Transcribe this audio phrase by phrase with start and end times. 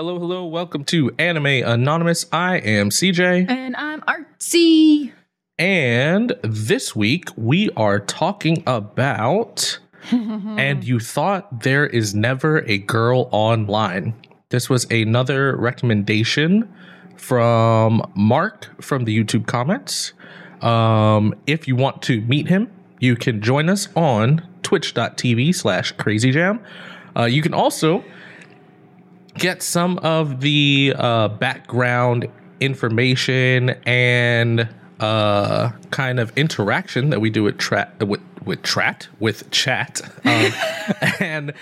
[0.00, 0.46] Hello, hello.
[0.46, 2.24] Welcome to Anime Anonymous.
[2.32, 3.50] I am CJ.
[3.50, 5.12] And I'm artsy.
[5.58, 9.78] And this week we are talking about
[10.10, 14.14] And You Thought There Is Never a Girl Online.
[14.48, 16.74] This was another recommendation
[17.18, 20.14] from Mark from the YouTube comments.
[20.62, 22.70] Um, if you want to meet him,
[23.00, 26.64] you can join us on twitch.tv slash crazyjam.
[27.14, 28.02] Uh, you can also
[29.40, 32.28] get some of the uh, background
[32.60, 34.68] information and
[35.00, 40.52] uh, kind of interaction that we do with chat with with chat with chat um,
[41.20, 41.52] and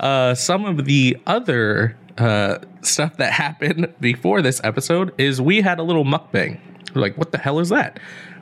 [0.00, 5.78] uh, some of the other uh, stuff that happened before this episode is we had
[5.78, 6.58] a little mukbang.
[6.94, 7.98] We're like, what the hell is that?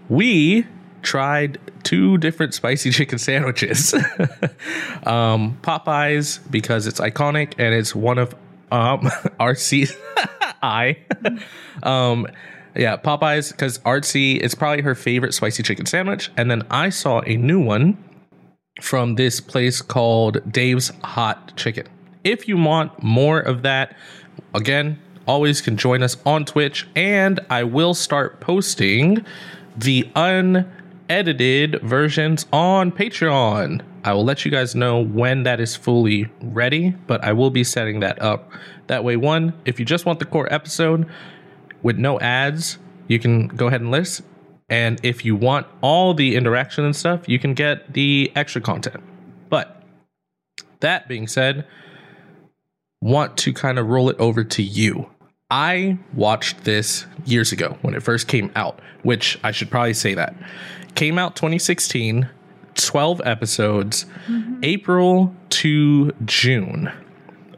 [0.08, 0.66] We
[1.02, 3.94] tried two different spicy chicken sandwiches.
[5.04, 8.34] um, Popeyes because it's iconic and it's one of
[8.70, 9.00] um,
[9.40, 9.94] Artsy
[10.62, 10.96] I.
[11.82, 12.26] um,
[12.76, 17.20] yeah, Popeyes because Artsy it's probably her favorite spicy chicken sandwich, and then I saw
[17.20, 18.02] a new one
[18.80, 21.86] from this place called Dave's Hot Chicken.
[22.24, 23.96] If you want more of that,
[24.54, 29.24] again, always can join us on Twitch, and I will start posting
[29.76, 33.82] the unedited versions on Patreon.
[34.04, 37.64] I will let you guys know when that is fully ready, but I will be
[37.64, 38.50] setting that up.
[38.86, 41.08] That way, one, if you just want the core episode
[41.82, 44.20] with no ads, you can go ahead and list.
[44.68, 49.02] And if you want all the interaction and stuff, you can get the extra content.
[49.48, 49.82] But
[50.80, 51.66] that being said,
[53.00, 55.08] want to kind of roll it over to you.
[55.50, 60.14] I watched this years ago when it first came out, which I should probably say
[60.14, 60.34] that.
[60.94, 62.28] Came out 2016,
[62.74, 64.06] 12 episodes,
[64.62, 66.90] April to June.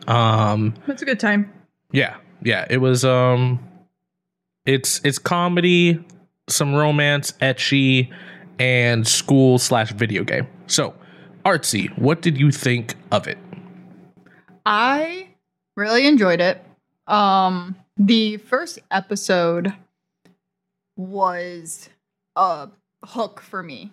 [0.06, 1.52] Um That's a good time.
[1.92, 3.58] yeah, yeah, it was um
[4.64, 6.04] it's it's comedy,
[6.48, 8.12] some romance, ecchi,
[8.58, 10.46] and school slash video game.
[10.66, 10.94] So,
[11.44, 13.38] artsy, what did you think of it?
[14.64, 15.28] I
[15.76, 16.64] really enjoyed it.
[17.06, 19.72] Um the first episode
[20.96, 21.88] was
[22.34, 22.68] a
[23.04, 23.92] hook for me.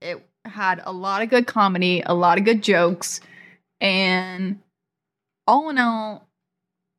[0.00, 3.20] It had a lot of good comedy, a lot of good jokes,
[3.80, 4.60] and
[5.46, 6.26] all in all,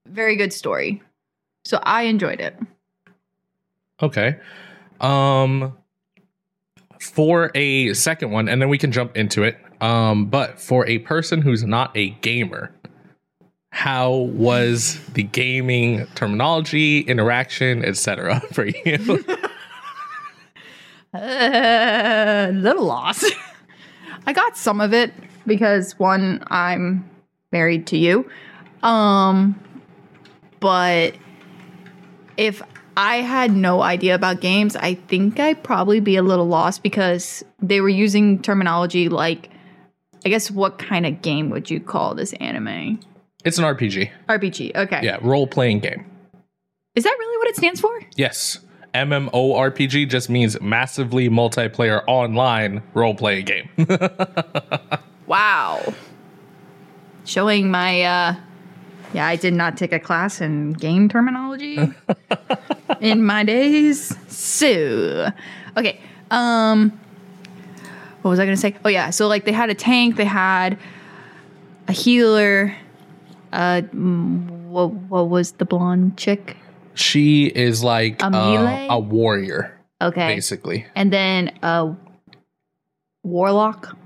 [0.08, 1.02] very good story.
[1.64, 2.58] So I enjoyed it.
[4.02, 4.38] Okay.
[5.00, 5.78] Um
[7.00, 9.58] for a second one and then we can jump into it.
[9.82, 12.72] Um but for a person who's not a gamer,
[13.72, 18.40] how was the gaming terminology, interaction, etc.
[18.54, 19.26] for you?
[21.22, 23.26] A little lost.
[24.28, 25.14] I got some of it
[25.46, 27.10] because one, I'm
[27.52, 28.30] married to you.
[28.84, 29.60] Um,
[30.60, 31.16] but
[32.38, 32.62] if
[32.98, 37.44] I had no idea about games, I think I'd probably be a little lost because
[37.62, 39.50] they were using terminology like,
[40.26, 43.00] I guess, what kind of game would you call this anime?
[43.46, 44.10] it's an RPG.
[44.28, 44.76] RPG.
[44.76, 45.02] Okay.
[45.04, 46.06] Yeah, role playing game.
[46.96, 48.02] Is that really what it stands for?
[48.16, 48.60] Yes.
[48.96, 53.70] MMORPG just means massively multiplayer online role playing game.
[55.28, 55.94] Wow.
[57.26, 58.36] Showing my uh
[59.14, 61.80] yeah, I did not take a class in game terminology
[63.02, 64.16] in my days.
[64.28, 65.32] So,
[65.78, 66.00] okay.
[66.30, 66.92] Um
[68.22, 68.76] what was I going to say?
[68.84, 70.78] Oh yeah, so like they had a tank, they had
[71.88, 72.76] a healer.
[73.52, 76.58] Uh mm, what what was the blonde chick?
[76.96, 80.28] She is like A uh, a warrior, Okay.
[80.36, 80.86] basically.
[80.96, 81.96] And then a
[83.24, 83.98] warlock.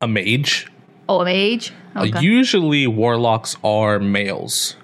[0.00, 0.68] A mage.
[1.08, 1.72] Oh, a mage.
[1.94, 4.76] Uh, usually warlocks are males.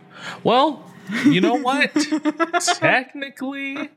[0.44, 0.84] Well,
[1.25, 1.93] you know what?
[2.76, 3.91] Technically,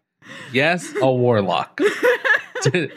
[0.52, 1.80] yes, a warlock.
[2.64, 2.90] Te-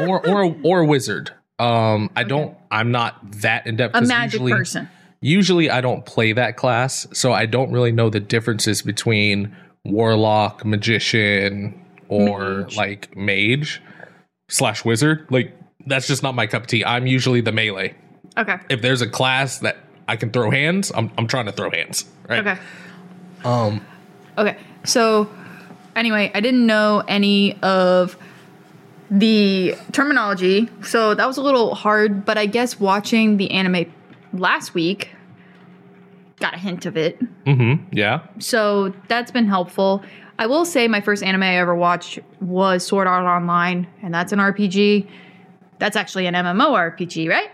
[0.00, 1.30] or or or a wizard.
[1.58, 2.56] Um, I don't.
[2.70, 3.94] I'm not that in depth.
[3.94, 4.88] a magic usually, person.
[5.20, 9.54] Usually, I don't play that class, so I don't really know the differences between
[9.84, 12.76] warlock, magician, or Mage.
[12.76, 13.82] like mage
[14.48, 15.26] slash wizard.
[15.30, 15.54] Like
[15.86, 16.84] that's just not my cup of tea.
[16.84, 17.94] I'm usually the melee.
[18.36, 18.58] Okay.
[18.68, 22.04] If there's a class that I can throw hands, I'm I'm trying to throw hands.
[22.28, 22.46] Right.
[22.46, 22.60] Okay.
[23.44, 23.84] Um.
[24.36, 24.56] Okay.
[24.84, 25.28] So,
[25.96, 28.16] anyway, I didn't know any of
[29.10, 33.92] the terminology, so that was a little hard, but I guess watching the anime
[34.32, 35.10] last week
[36.40, 37.18] got a hint of it.
[37.44, 37.88] Mm-hmm.
[37.92, 38.26] Yeah.
[38.38, 40.02] So, that's been helpful.
[40.38, 44.32] I will say my first anime I ever watched was Sword Art Online, and that's
[44.32, 45.08] an RPG.
[45.78, 47.50] That's actually an MMORPG, right?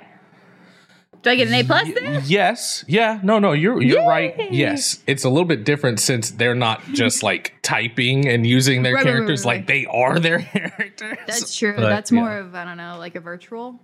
[1.23, 2.23] Do I get an A plus Y- then?
[2.27, 2.85] yes.
[2.87, 3.19] Yeah.
[3.23, 4.07] No, no, you're you're Yay.
[4.07, 4.53] right.
[4.53, 5.03] Yes.
[5.07, 9.07] It's a little bit different since they're not just like typing and using their Right,
[9.07, 11.17] right, right, characters right, like they are their characters.
[11.27, 11.73] That's true.
[11.77, 12.21] But, That's yeah.
[12.21, 13.81] more of I don't know, like a virtual.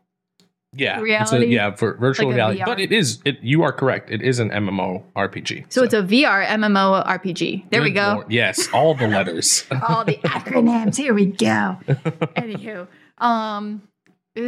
[0.73, 1.23] Yeah.
[1.23, 2.61] It's a, yeah, for virtual Like reality.
[2.61, 2.67] VR.
[2.67, 4.11] But it is it you are correct.
[4.11, 5.73] It is an MMO RPG.
[5.73, 7.71] So, it's a VR MMO RPG.
[7.71, 8.15] There we go.
[8.15, 8.33] lord.
[8.33, 9.65] Yes, all the letters.
[9.89, 10.97] All the acronyms.
[10.97, 11.79] Here we go.
[12.37, 12.87] Anywho,
[13.19, 13.83] um,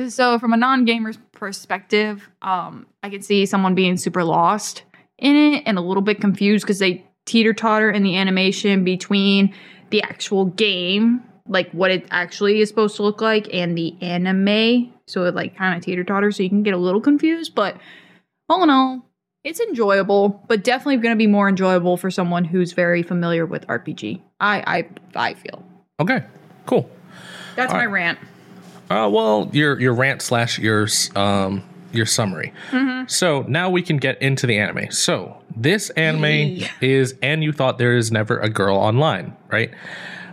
[0.09, 4.83] so from a non-gamer's perspective, um, I could see someone being super lost
[5.19, 9.55] in it and a little bit confused because they teeter totter in the animation between
[9.91, 14.93] the actual game, like what it actually is supposed to look like, and the anime.
[15.13, 17.55] So it like kind of teeter totter, so you can get a little confused.
[17.55, 17.77] But
[18.49, 19.07] all in all,
[19.45, 23.67] it's enjoyable, but definitely going to be more enjoyable for someone who's very familiar with
[23.67, 24.21] RPG.
[24.41, 25.65] I I I feel.
[26.01, 26.25] okay.
[26.67, 26.89] Cool.
[27.57, 27.93] That's All my right.
[27.93, 28.19] rant.
[28.91, 30.87] Uh, well, your your rant slash your
[31.17, 31.63] um
[31.93, 32.53] your summary.
[32.71, 33.07] Mm-hmm.
[33.09, 34.91] So now we can get into the anime.
[34.91, 36.25] So this anime
[36.57, 36.69] Yeah.
[36.81, 39.71] is, and you thought there is never a girl online, right?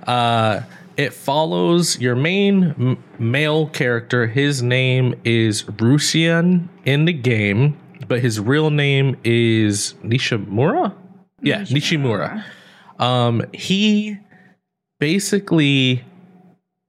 [0.07, 0.61] Uh,
[0.99, 4.27] it follows your main m- male character.
[4.27, 7.79] His name is Rusian in the game,
[8.09, 10.93] but his real name is Nishimura.
[11.41, 12.43] Yeah, Nishimura.
[12.99, 14.17] Um, he
[14.99, 16.03] basically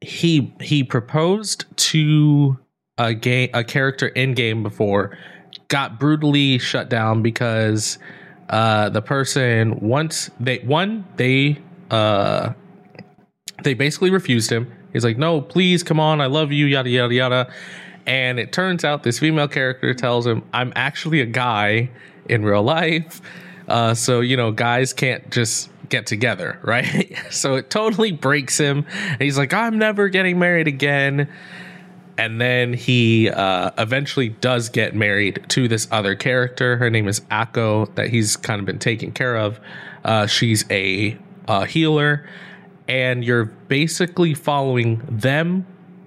[0.00, 2.58] he he proposed to
[2.98, 5.16] a game a character in game before
[5.68, 8.00] got brutally shut down because
[8.48, 11.58] uh the person once they one they
[11.92, 12.52] uh
[13.62, 14.72] they basically refused him.
[14.92, 17.52] He's like no please come on i love you yada yada yada.
[18.06, 21.90] And it turns out this female character tells him i'm actually a guy
[22.28, 23.20] in real life.
[23.68, 27.16] Uh so you know guys can't just get together right?
[27.30, 28.86] So it totally breaks him.
[29.10, 31.28] And he's like i'm never getting married again.
[32.18, 36.76] And then he uh, eventually does get married to this other character.
[36.76, 39.58] Her name is Akko, that he's kind of been taking care of.
[40.04, 41.16] Uh, she's a,
[41.48, 42.28] uh healer,
[42.90, 45.64] and you're basically following them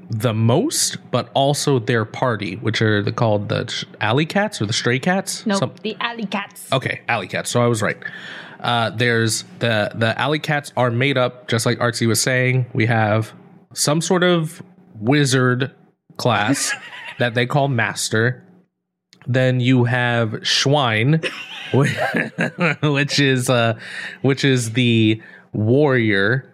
[0.09, 4.73] the most, but also their party, which are the, called the alley cats or the
[4.73, 5.45] stray cats.
[5.45, 6.71] Nope, Some- the alley cats.
[6.73, 7.49] Okay, alley cats.
[7.49, 7.97] So I was right.
[8.59, 12.65] Uh, there's the the alley cats are made up just like Artsy was saying.
[12.73, 13.33] We have
[13.73, 14.61] some sort of
[14.95, 15.71] wizard
[16.17, 16.73] class
[17.19, 18.45] that they call master.
[19.25, 21.25] Then you have Schwein,
[22.93, 23.77] which is uh,
[24.21, 25.21] which is the
[25.53, 26.52] warrior,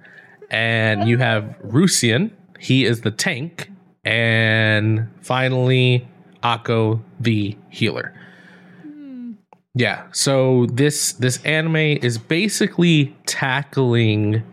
[0.49, 2.31] and you have Rusian.
[2.59, 3.69] He is the tank,
[4.03, 6.07] and finally
[6.43, 8.13] Akko, the healer.
[9.75, 10.07] Yeah.
[10.11, 14.43] So this this anime is basically tackling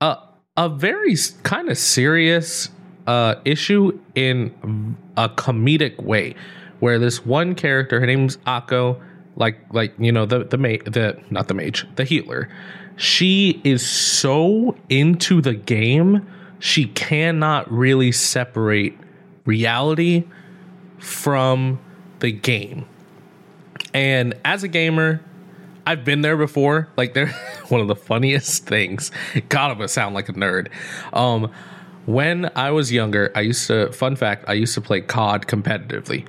[0.00, 0.18] a
[0.56, 2.68] a very kind of serious
[3.06, 6.34] uh issue in a comedic way
[6.80, 9.00] where this one character her name's Akko
[9.36, 12.48] like like you know the the ma- the not the mage the healer
[12.96, 16.26] she is so into the game
[16.58, 18.96] she cannot really separate
[19.44, 20.24] reality
[20.98, 21.78] from
[22.20, 22.86] the game
[23.94, 25.20] and as a gamer,
[25.86, 26.88] I've been there before.
[26.96, 27.28] Like they're
[27.68, 29.12] one of the funniest things.
[29.48, 30.68] God, I'm gonna sound like a nerd.
[31.12, 31.50] Um,
[32.04, 33.92] when I was younger, I used to.
[33.92, 36.26] Fun fact: I used to play COD competitively.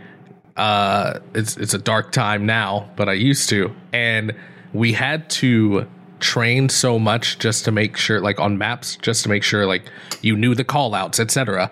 [0.55, 4.33] Uh, it's it's a dark time now, but I used to, and
[4.71, 5.87] we had to
[6.25, 9.83] train so much just to make sure, like on maps, just to make sure, like
[10.21, 11.69] you knew the call outs, etc.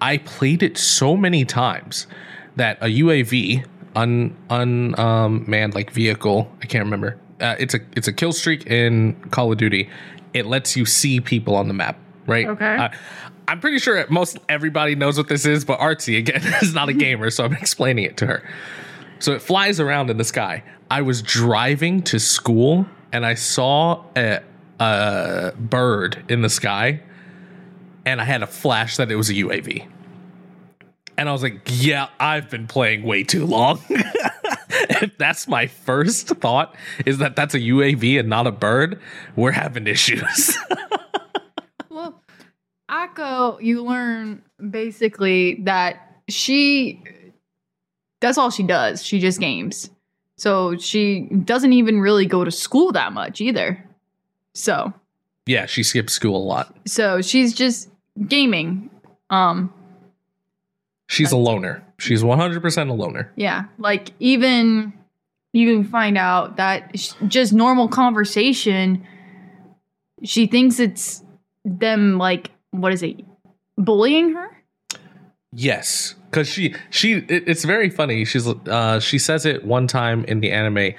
[0.00, 2.06] I played it so many times
[2.56, 7.18] that a UAV un un um, manned like vehicle I can't remember.
[7.40, 9.88] Uh, it's a it's a kill streak in Call of Duty.
[10.32, 11.96] It lets you see people on the map,
[12.26, 12.48] right?
[12.48, 12.76] Okay.
[12.76, 12.88] Uh,
[13.46, 16.92] I'm pretty sure most everybody knows what this is, but Artsy again is not a
[17.04, 18.42] gamer, so I'm explaining it to her.
[19.20, 20.64] So it flies around in the sky.
[20.90, 24.40] I was driving to school and I saw a,
[24.80, 27.00] a bird in the sky,
[28.04, 29.86] and I had a flash that it was a UAV.
[31.16, 33.80] And I was like, yeah, I've been playing way too long.
[35.18, 36.74] that's my first thought,
[37.06, 39.00] is that that's a UAV and not a bird,
[39.36, 40.58] we're having issues.
[41.90, 42.20] Well,
[42.90, 47.00] Akko, you learn basically that she
[48.20, 49.04] that's all she does.
[49.04, 49.90] She just games.
[50.36, 53.84] So she doesn't even really go to school that much either.
[54.52, 54.92] So
[55.46, 56.74] yeah, she skips school a lot.
[56.86, 57.88] so she's just
[58.28, 58.90] gaming.
[59.30, 59.72] Um
[61.06, 61.84] She's a loner.
[61.98, 63.30] She's 100% a loner.
[63.36, 64.92] Yeah, like even
[65.52, 69.06] you can find out that sh- just normal conversation,
[70.24, 71.22] she thinks it's
[71.64, 73.20] them like what is it,
[73.76, 74.48] bullying her?
[75.52, 78.24] Yes, because she she it, it's very funny.
[78.24, 80.94] She's uh she says it one time in the anime.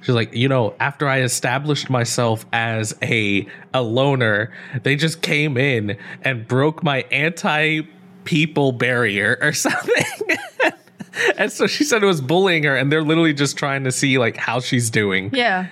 [0.00, 4.52] She's like, you know, after I established myself as a a loner,
[4.82, 7.82] they just came in and broke my anti
[8.24, 10.36] people barrier or something.
[11.38, 14.18] and so she said it was bullying her, and they're literally just trying to see
[14.18, 15.30] like how she's doing.
[15.32, 15.68] Yeah.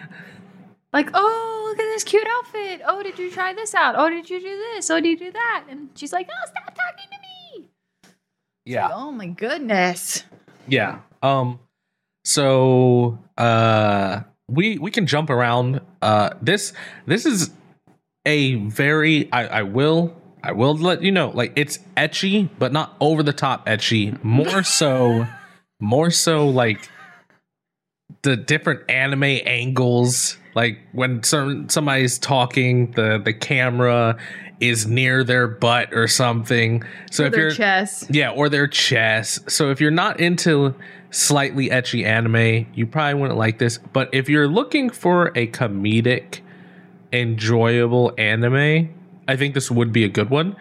[0.93, 2.83] Like, oh, look at this cute outfit.
[2.87, 3.95] Oh, did you try this out?
[3.97, 4.91] Oh, did you do this?
[4.91, 5.65] Oh, did you do that?
[5.71, 6.72] And she's like, oh, stop.
[8.65, 8.89] Yeah.
[8.93, 10.25] Oh my goodness.
[10.69, 11.01] Yeah.
[11.23, 11.59] Um
[12.25, 15.81] so uh we we can jump around.
[16.01, 16.73] Uh this
[17.07, 17.51] this is
[18.25, 22.97] a very I, I will I will let you know, like it's ecchi, but not
[23.01, 24.23] over the top ecchi.
[24.23, 25.27] More so
[25.81, 26.89] more so like
[28.23, 30.37] the different anime angles.
[30.55, 34.19] Like when some somebody's talking, the the camera
[34.63, 36.83] is near their butt or something.
[37.11, 38.07] So Or if their you're chest.
[38.15, 39.51] yeah, or their chest.
[39.51, 40.75] So if you're not into
[41.11, 43.79] slightly ecchi anime, you probably wouldn't like this.
[43.93, 46.41] But if you're looking for a comedic,
[47.13, 48.89] enjoyable anime,
[49.29, 50.57] I think this would be a good one.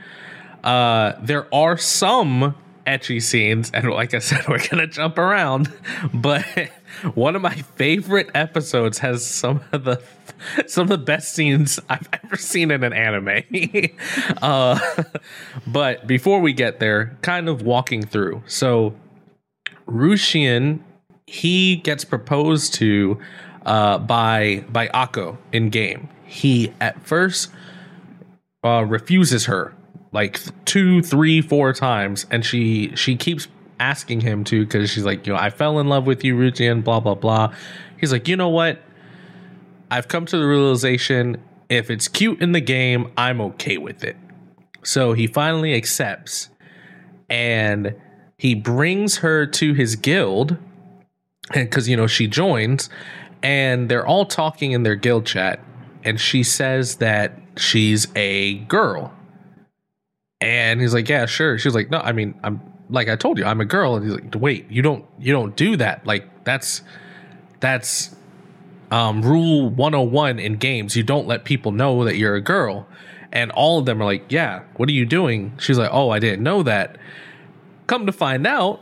[0.64, 2.56] Uh, there are some
[2.86, 5.72] ecchi scenes, and like I said, we're gonna jump around.
[6.14, 6.46] But
[7.14, 10.02] one of my favorite episodes has some of the
[10.68, 13.44] some of the best scenes I've ever seen in an anime.
[14.42, 14.80] uh,
[15.68, 18.44] but before we get there, kind of walking through.
[18.48, 18.96] So
[19.88, 20.80] Rusian,
[21.28, 23.20] he gets proposed to
[23.66, 26.10] uh, by by Akko in game.
[26.26, 27.52] He at first
[28.64, 29.76] uh, refuses her
[30.12, 33.48] like two, three, four times, and she she keeps
[33.80, 36.84] asking him to because she's like, you know, I fell in love with you, Rusian.
[36.84, 37.54] Blah blah blah.
[38.00, 38.82] He's like, you know what?
[39.90, 41.38] I've come to the realization
[41.72, 44.18] if it's cute in the game, I'm okay with it.
[44.84, 46.50] So he finally accepts
[47.30, 47.96] and
[48.38, 50.58] he brings her to his guild
[51.54, 52.90] because you know she joins
[53.42, 55.60] and they're all talking in their guild chat
[56.04, 59.14] and she says that she's a girl
[60.42, 61.58] and he's like yeah sure.
[61.58, 63.96] She's like no i mean i'm like i told you i'm a girl.
[63.96, 66.06] And he's like wait you don't you don't do that.
[66.06, 66.82] Like that's
[67.60, 68.14] that's
[68.90, 70.96] um rule 101 in games.
[70.98, 72.88] You don't let people know that you're a girl.
[73.32, 75.54] And all of them are like yeah what are you doing?
[75.60, 76.98] She's like oh i didn't know that.
[77.88, 78.82] Come to find out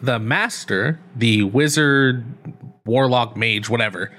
[0.00, 2.24] the master the wizard
[2.86, 4.10] warlock mage whatever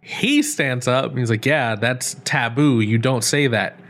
[0.00, 2.80] he stands up and he's like yeah that's taboo.
[2.80, 3.80] You don't say that.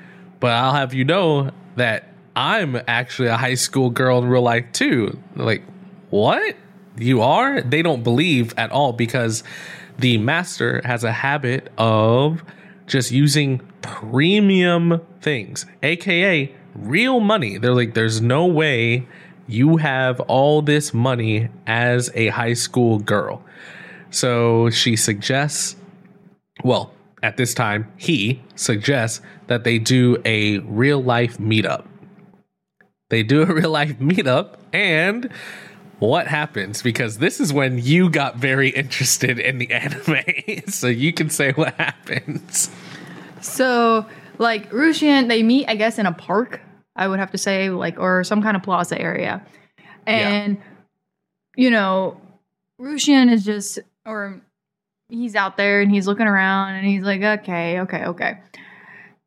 [0.41, 4.67] But i'll have you know that i'm actually a high school girl in real life
[4.73, 5.19] too.
[5.37, 5.63] Like
[6.11, 6.57] what?
[6.97, 7.61] You are?
[7.61, 9.43] They don't believe at all because
[9.99, 12.45] the master has a habit of
[12.87, 17.59] just using premium things aka real money.
[17.59, 19.07] They're like there's no way
[19.47, 23.43] you have all this money as a high school girl.
[24.11, 25.77] So she suggests
[26.63, 31.85] well at this time he suggests that they do a real life meetup
[33.11, 35.31] they do a real life meetup and
[36.01, 41.13] what happens because this is when you got very interested in the anime so you
[41.13, 42.71] can say what happens
[43.41, 44.07] So,
[44.39, 46.61] like, Rusian, they meet, I guess, in a park,
[46.97, 49.45] I would have to say, like, or some kind of plaza area.
[50.07, 50.59] And,
[51.55, 52.19] you know,
[52.81, 54.41] Rusian is just, or
[55.11, 58.41] he's out there and he's looking around and he's like, okay, okay, okay.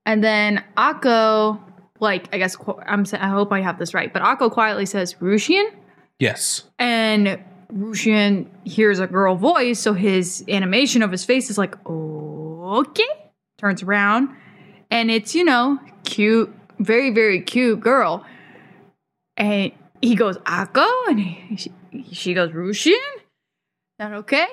[0.06, 1.60] And then Akko,
[2.00, 5.66] like, I guess, I'm, I hope I have this right, but Akko quietly says, Rusian?
[6.20, 7.40] yes And
[7.74, 13.04] Rusian hears a girl voice, so his animation of his face is like, okay.
[13.58, 14.30] Turns around,
[14.92, 18.24] and it's, you know, cute, very, very cute girl.
[19.36, 20.88] And he goes, Akko?
[21.08, 21.72] And he, she,
[22.12, 22.94] she goes, Rusian?
[23.98, 24.46] That okay?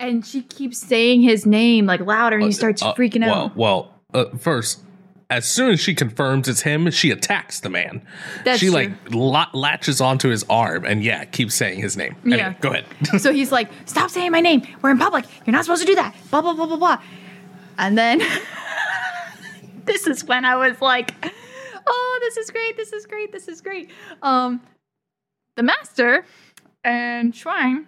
[0.00, 3.56] And she keeps saying his name like louder, and he starts Uh, freaking well, out.
[3.56, 4.82] well uh, first
[5.36, 8.04] as soon as she confirms it's him she attacks the man
[8.44, 8.74] That's she true.
[8.74, 12.54] like la- latches onto his arm and yeah keeps saying his name Anyway, Yeah.
[12.60, 12.86] go ahead
[13.20, 14.62] so he's like, "Stop saying my name.
[14.82, 15.24] We're in public.
[15.46, 16.98] You're not supposed to do that." Blah blah blah blah blah.
[17.78, 18.20] And then
[19.84, 21.12] this is when I was like,
[21.86, 22.76] "Oh, this is great.
[22.76, 23.32] This is great.
[23.32, 23.90] This is great."
[24.22, 24.60] Um,
[25.56, 26.24] the master
[26.84, 27.86] and Schwein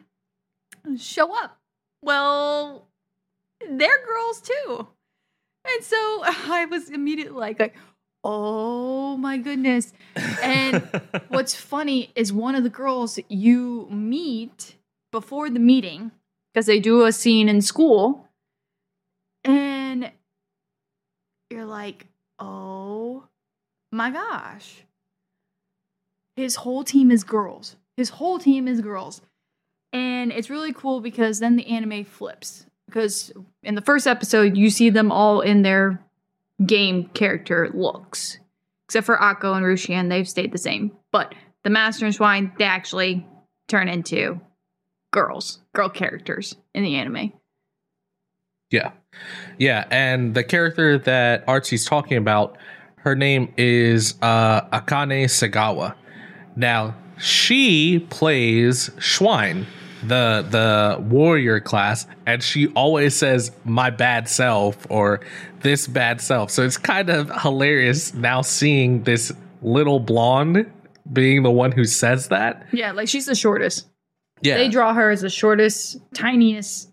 [0.96, 1.58] show up.
[2.02, 2.88] Well,
[3.70, 4.88] they're girls too,
[5.64, 7.74] and so I was immediately like, like,
[8.22, 9.92] "Oh my goodness!"
[10.42, 10.82] And
[11.28, 14.76] what's funny is one of the girls you meet
[15.10, 16.10] before the meeting
[16.52, 18.28] because they do a scene in school
[19.44, 20.10] and
[21.50, 22.08] you're like
[22.40, 23.22] oh
[23.92, 24.84] my gosh
[26.36, 27.76] his whole team is girls.
[27.96, 29.22] His whole team is girls.
[29.92, 32.66] And it's really cool because then the anime flips.
[32.94, 33.32] Because
[33.64, 36.00] in the first episode, you see them all in their
[36.64, 38.38] game character looks.
[38.86, 40.92] Except for Akko and Rusian, they've stayed the same.
[41.10, 41.34] But
[41.64, 43.26] the Master and Schwein, they actually
[43.66, 44.40] turn into
[45.12, 47.32] girls, girl characters in the anime.
[48.70, 48.92] Yeah.
[49.58, 49.88] Yeah.
[49.90, 52.56] And the character that Artsy's talking about,
[52.98, 55.96] her name is uh, Akane Sagawa.
[56.54, 59.66] Now, she plays Schwein,
[60.08, 65.20] the the warrior class, and she always says my bad self or
[65.60, 66.50] this bad self.
[66.50, 69.32] So it's kind of hilarious now seeing this
[69.62, 70.70] little blonde
[71.12, 72.66] being the one who says that.
[72.72, 73.86] Yeah, like she's the shortest.
[74.40, 74.56] Yeah.
[74.56, 76.90] They draw her as the shortest, tiniest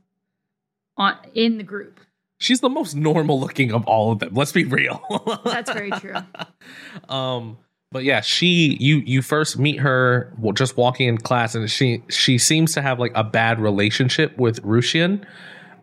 [0.98, 2.00] on in the group.
[2.38, 4.34] She's the most normal looking of all of them.
[4.34, 5.02] Let's be real.
[5.46, 6.16] That's very true.
[7.10, 7.58] um
[7.92, 12.38] but yeah, she you you first meet her just walking in class and she she
[12.38, 15.24] seems to have like a bad relationship with Rusian.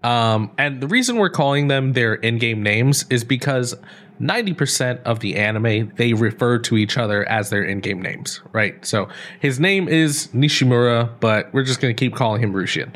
[0.02, 3.74] Um and the reason we're calling them their in-game names is because
[4.20, 8.84] 90% of the anime they refer to each other as their in-game names, right?
[8.84, 12.94] So his name is Nishimura, but we're just to keep calling him Rusian.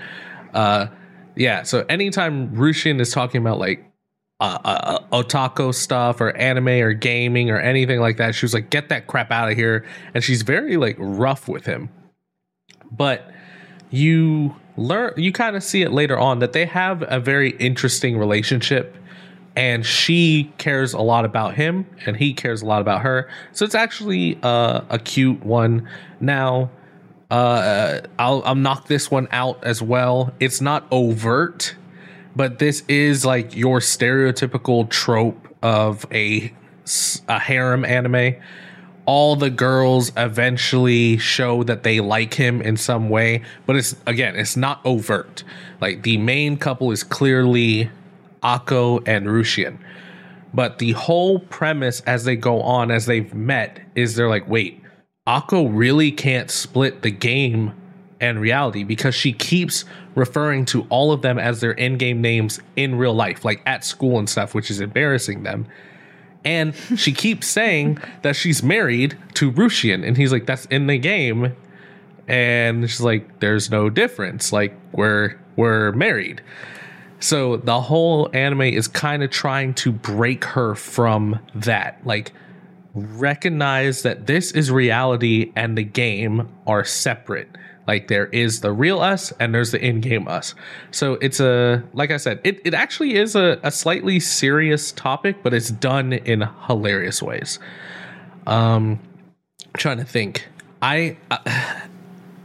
[0.54, 0.86] Uh
[1.36, 3.91] yeah, so anytime Rusian is talking about like
[4.42, 4.58] uh,
[5.12, 8.88] uh, otaku stuff or anime or gaming or anything like that, she was like, "Get
[8.88, 9.84] that crap out of here!"
[10.14, 11.90] And she's very like rough with him.
[12.90, 13.30] But
[13.90, 18.18] you learn, you kind of see it later on that they have a very interesting
[18.18, 18.96] relationship,
[19.54, 23.28] and she cares a lot about him, and he cares a lot about her.
[23.52, 25.88] So it's actually uh, a cute one.
[26.20, 26.70] Now
[27.32, 30.34] uh, I'll I'll knock this one out as well.
[30.38, 31.74] It's not overt,
[32.34, 36.52] but this is like your stereotypical trope of a
[37.28, 38.36] a harem anime.
[39.04, 44.36] All the girls eventually show that they like him in some way, but it's again,
[44.36, 45.44] it's not overt.
[45.80, 47.90] Like the main couple is clearly
[48.42, 49.78] Akko and Rusian.
[50.54, 54.82] But the whole premise as they go on, as they've met, is they're like, wait,
[55.26, 57.72] Akko really can't split the game
[58.20, 62.96] and reality because she keeps referring to all of them as their in-game names in
[62.96, 65.66] real life, like at school and stuff, which is embarrassing them.
[66.44, 70.98] And she keeps saying that she's married to Rusian, and he's like, "That's in the
[70.98, 71.56] game,"
[72.28, 74.52] and she's like, "There's no difference.
[74.52, 76.42] Like we're we're married."
[77.20, 82.32] So the whole anime is kind of trying to break her from that, like
[82.94, 87.48] recognize that this is reality and the game are separate.
[87.86, 90.54] Like there is the real us and there's the in-game us.
[90.92, 95.42] So it's a like I said, it, it actually is a, a slightly serious topic,
[95.42, 97.58] but it's done in hilarious ways.
[98.46, 99.00] Um
[99.66, 100.46] I'm trying to think.
[100.80, 101.38] I uh,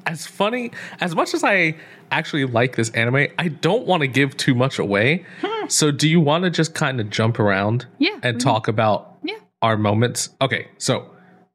[0.06, 0.72] as funny
[1.02, 1.76] as much as I
[2.12, 5.26] actually like this anime, I don't want to give too much away.
[5.68, 9.18] so do you want to just kind of jump around Yeah, and we- talk about
[9.24, 9.36] Yeah.
[9.62, 10.30] our moments?
[10.42, 11.10] Okay, so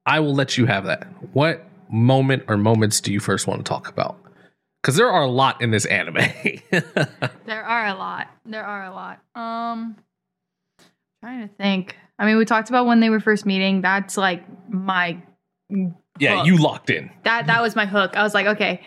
[0.05, 1.07] I will let you have that.
[1.33, 4.19] What moment or moments do you first want to talk about?
[4.83, 6.17] Because there are a lot in this anime.
[7.45, 8.29] There are a lot.
[8.47, 9.21] There are a lot.
[9.35, 9.97] Um
[11.23, 11.97] trying to think.
[12.19, 13.81] I mean, we talked about when they were first meeting.
[13.83, 15.23] That's like my
[16.19, 16.47] yeah, Hook.
[16.47, 17.11] you locked in.
[17.25, 18.17] that that was my hook.
[18.17, 18.81] I was like, okay.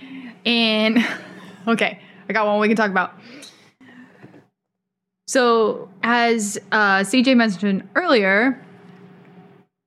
[0.46, 0.98] And
[1.68, 3.14] okay, I got one we can talk about.
[5.28, 8.64] So, as uh, CJ mentioned earlier,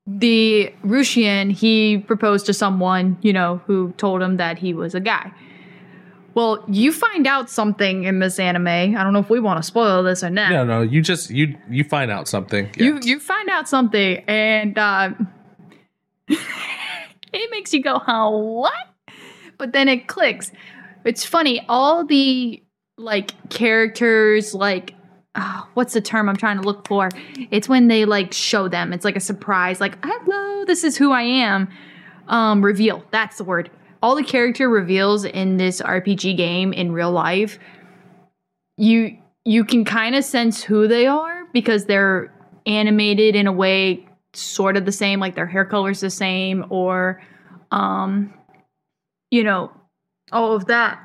[0.08, 5.00] the Rusian, he proposed to someone, you know, who told him that he was a
[5.00, 5.30] guy.
[6.32, 8.66] Well, you find out something in this anime.
[8.68, 10.50] I don't know if we want to spoil this or not.
[10.50, 12.70] No, no, you just you you find out something.
[12.76, 12.84] Yeah.
[12.84, 15.10] You you find out something, and uh,
[16.28, 18.72] it makes you go, "Huh, what?"
[19.58, 20.52] But then it clicks.
[21.04, 21.64] It's funny.
[21.68, 22.62] All the
[22.96, 24.94] like characters, like
[25.38, 27.08] ah, what's the term I'm trying to look for?
[27.50, 28.92] It's when they like show them.
[28.92, 29.80] It's like a surprise.
[29.80, 31.68] Like, hello, this is who I am.
[32.26, 33.04] Um, reveal.
[33.10, 33.70] That's the word.
[34.02, 37.58] All the character reveals in this RPG game in real life.
[38.76, 42.32] You you can kind of sense who they are because they're
[42.66, 47.20] animated in a way sort of the same like their hair color's the same or
[47.70, 48.32] um
[49.30, 49.72] you know
[50.30, 51.02] all of that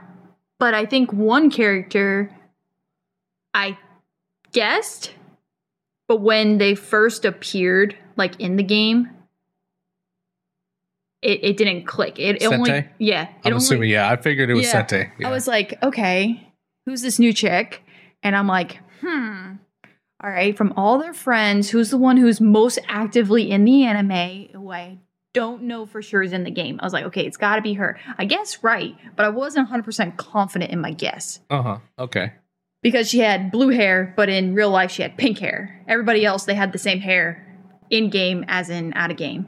[0.59, 2.29] but i think one character
[3.53, 3.77] i
[4.53, 5.11] guessed
[6.07, 9.09] but when they first appeared like in the game
[11.21, 14.09] it, it didn't click it, it only yeah it I'm only, assuming, yeah.
[14.09, 14.85] I figured it was Yeah.
[14.85, 15.11] Sente.
[15.19, 15.27] Yeah.
[15.27, 16.51] I was like, okay,
[16.85, 17.81] who's this new chick?
[18.21, 19.53] And I'm like, hmm.
[20.23, 24.47] All right, from all their friends, who's the one who's most actively in the anime?
[24.53, 24.99] Who I
[25.33, 26.79] don't know for sure is in the game.
[26.81, 27.99] I was like, okay, it's got to be her.
[28.17, 31.79] I guess right, but I wasn't 100% confident in my guess Uh-huh.
[31.99, 32.33] Okay.
[32.83, 35.83] Because she had blue hair, but in real life she had pink hair.
[35.87, 37.47] Everybody else they had the same hair
[37.89, 39.47] in game as in out of game.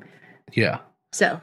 [0.54, 0.80] Yeah.
[1.12, 1.40] So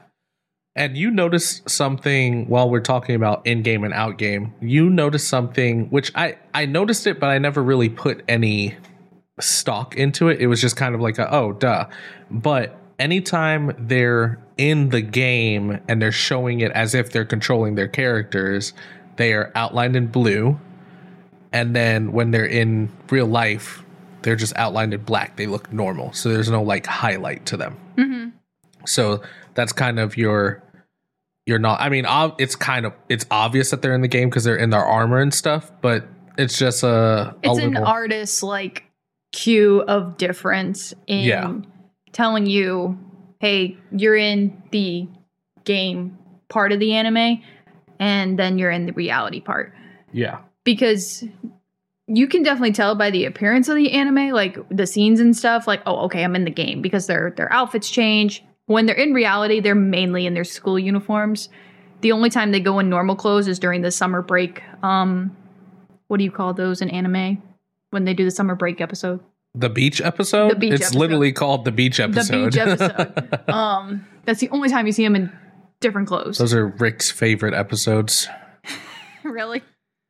[0.75, 4.53] And you noticed something while we're talking about in game and out game.
[4.59, 8.75] You noticed something which I I noticed it, but I never really put any
[9.39, 10.39] stock into it.
[10.41, 11.87] It was just kind of like a, oh duh.
[12.29, 17.87] But anytime they're in the game and they're showing it as if they're controlling their
[17.87, 18.73] characters,
[19.17, 20.59] they are outlined in blue.
[21.53, 23.83] And then when they're in real life,
[24.23, 25.35] they're just outlined in black.
[25.37, 26.11] They look normal.
[26.13, 27.77] So there's no like highlight to them.
[27.97, 28.31] mhm.
[28.85, 29.21] So
[29.53, 30.61] that's kind of your
[31.45, 32.05] you're not I mean
[32.37, 35.19] it's kind of it's obvious that they're in the game because they're in their armor
[35.19, 36.05] and stuff, but
[36.37, 38.83] it's just a, a it's an little artist's like
[39.31, 41.53] cue of difference in Yeah.
[42.13, 42.97] telling you,
[43.39, 45.07] hey, you're in the
[45.65, 46.17] game
[46.49, 47.41] part of the anime,
[47.99, 49.73] and then you're in the reality part.
[50.11, 50.39] yeah.
[50.63, 51.23] Because
[52.07, 55.67] you can definitely tell by the appearance of the anime, like the scenes and stuff,
[55.67, 58.43] like, oh, okay, I'm in the game because their their outfits change.
[58.65, 61.49] When they're in reality, they're mainly in their school uniforms.
[62.01, 64.61] The only time they go in normal clothes is during the summer break.
[64.83, 65.35] Um,
[66.07, 67.41] what do you call those in anime?
[67.91, 69.19] When they do the summer break episode,
[69.55, 70.51] The beach episode?
[70.51, 70.99] The beach it's episode.
[70.99, 72.51] literally called the beach episode.
[72.53, 73.49] The beach episode.
[73.53, 75.31] um, that's the only time you see them in
[75.79, 76.37] different clothes.
[76.37, 78.27] Those are Rick's favorite episodes.
[79.23, 79.61] really?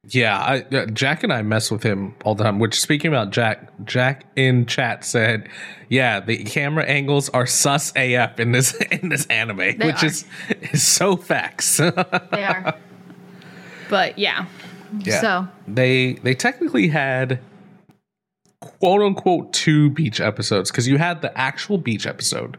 [0.10, 2.60] Yeah, I, uh, Jack and I mess with him all the time.
[2.60, 5.48] Which, speaking about Jack, Jack in chat said,
[5.88, 10.06] "Yeah, the camera angles are sus AF in this in this anime, which are.
[10.06, 10.26] is
[10.72, 11.80] is so facts."
[12.32, 12.76] They are.
[13.90, 14.46] but yeah.
[15.00, 15.22] Yeah.
[15.22, 17.40] So they they technically had
[18.60, 22.58] quote unquote two beach episodes because you had the actual beach episode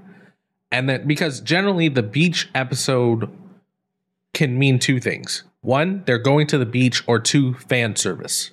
[0.70, 3.30] and then because generally the beach episode
[4.34, 8.52] can mean two things one they're going to the beach or two fan service.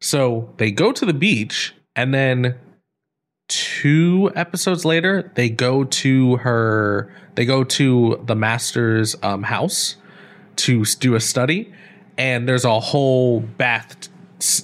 [0.00, 2.56] So they go to the beach and then
[3.48, 9.96] two episodes later they go to her they go to the master's um, house
[10.56, 11.72] to do a study
[12.16, 14.08] and there's a whole bath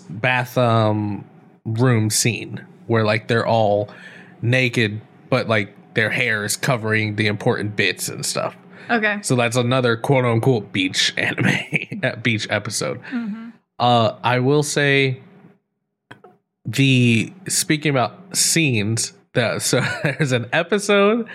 [0.09, 1.25] bath um
[1.67, 3.91] room scene where like they're all
[4.41, 8.57] naked but like their hair is covering the important bits and stuff
[8.89, 9.19] okay.
[9.23, 13.53] so that's another quote unquote beach anime beach episode Mhm.
[13.79, 15.21] uh i will say
[16.67, 21.27] the speaking about scenes that so there's an episode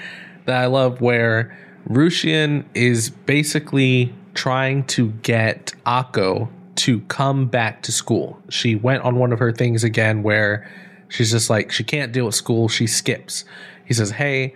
[0.46, 1.58] that i love where
[1.90, 8.42] Rusian is basically trying to get Akko to come back to school.
[8.50, 10.68] She went on one of her things again where
[11.10, 13.46] she's just like she can't deal with school, she skips.
[13.86, 14.56] He says, "Hey,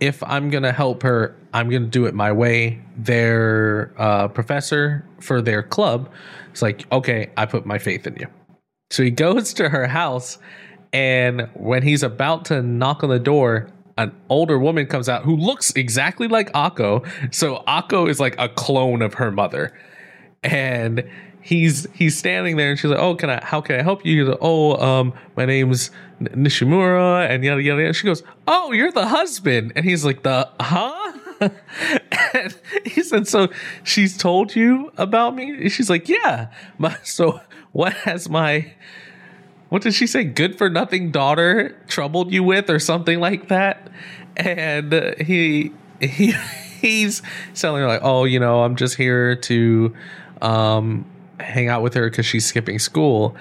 [0.00, 5.42] if I'm gonna help her, I'm gonna do it my way." Their uh, professor for
[5.42, 6.10] their club
[6.52, 8.26] is like, "Okay, I put my faith in you."
[8.90, 10.38] So he goes to her house,
[10.92, 15.36] and when he's about to knock on the door, an older woman comes out who
[15.36, 17.06] looks exactly like Akko.
[17.32, 19.72] So Akko is like a clone of her mother,
[20.42, 21.08] and
[21.44, 23.44] he's he's standing there, and she's like, "Oh, can I?
[23.44, 27.82] How can I help you?" He's like, "Oh, um, my name's Nishimura," and yada yada.
[27.82, 27.92] yada.
[27.92, 31.12] She goes, "Oh, you're the husband," and he's like, "The huh?"
[32.34, 33.48] and he said, "So
[33.84, 37.40] she's told you about me?" And she's like, "Yeah." My, so
[37.72, 38.72] what has my
[39.68, 40.24] what did she say?
[40.24, 43.90] Good for nothing daughter troubled you with, or something like that.
[44.36, 46.32] And uh, he he
[46.80, 47.22] he's
[47.54, 49.94] telling her like, oh, you know, I'm just here to
[50.40, 51.04] um,
[51.40, 53.36] hang out with her because she's skipping school.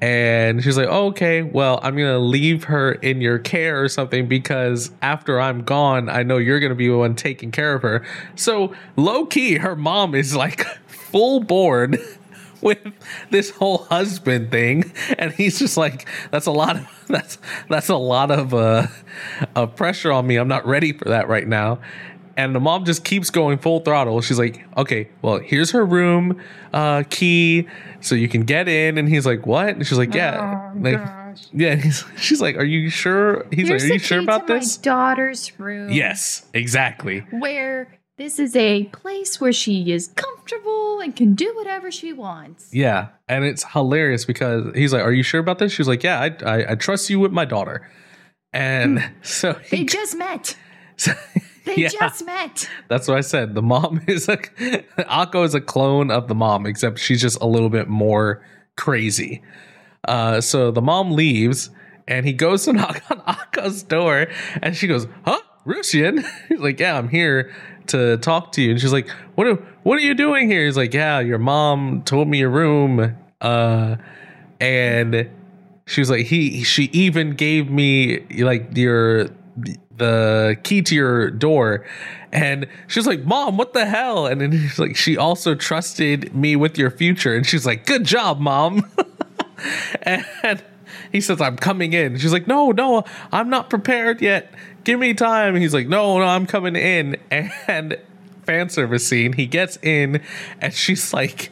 [0.00, 4.28] And she's like, oh, okay, well, I'm gonna leave her in your care or something
[4.28, 8.04] because after I'm gone, I know you're gonna be the one taking care of her.
[8.34, 11.98] So low key, her mom is like full board
[12.62, 12.78] with
[13.30, 17.96] this whole husband thing and he's just like that's a lot of that's that's a
[17.96, 18.86] lot of uh
[19.54, 21.78] of pressure on me i'm not ready for that right now
[22.36, 26.40] and the mom just keeps going full throttle she's like okay well here's her room
[26.72, 27.66] uh key
[28.00, 30.96] so you can get in and he's like what and she's like yeah Oh, like
[31.04, 31.46] gosh.
[31.52, 34.76] yeah he's, she's like are you sure he's Here's like are you sure about this
[34.76, 35.90] daughter's room.
[35.90, 41.90] yes exactly Where this is a place where she is comfortable and can do whatever
[41.90, 42.72] she wants.
[42.72, 46.18] Yeah, and it's hilarious because he's like, "Are you sure about this?" She's like, "Yeah,
[46.22, 47.86] I I, I trust you with my daughter."
[48.54, 49.62] And so Hmm.
[49.70, 50.56] They he, just met.
[51.64, 51.88] They Yeah.
[51.88, 52.70] just met.
[52.88, 53.54] that's what I said.
[53.54, 57.46] The mom is a Akko is a clone of the mom, except she's just a
[57.46, 58.42] little bit more
[58.76, 59.42] crazy.
[60.06, 61.70] Uh, so the mom leaves,
[62.06, 64.28] and he goes to knock on Akko's door,
[64.62, 65.40] and she goes, "Huh?
[65.66, 66.24] Rusian?
[66.48, 67.52] He's like, yeah, I'm here
[67.88, 68.70] to talk to you.
[68.70, 70.64] And she's like, what are, what are you doing here?
[70.64, 73.16] He's like, yeah, your mom told me your room.
[73.40, 73.96] Uh,
[74.60, 75.28] and
[75.86, 79.26] she was like, he, she even gave me like your,
[79.96, 81.86] the key to your door.
[82.32, 84.26] And she's like, mom, what the hell?
[84.26, 87.34] And then he's like, she also trusted me with your future.
[87.34, 88.90] And she's like, good job, mom.
[90.02, 90.62] and
[91.12, 92.18] he says, I'm coming in.
[92.18, 94.52] She's like, no, no, I'm not prepared yet.
[94.84, 95.56] Give me time.
[95.56, 97.16] He's like, no, no, I'm coming in.
[97.68, 97.98] And
[98.44, 100.22] fan service scene, he gets in
[100.60, 101.50] and she's like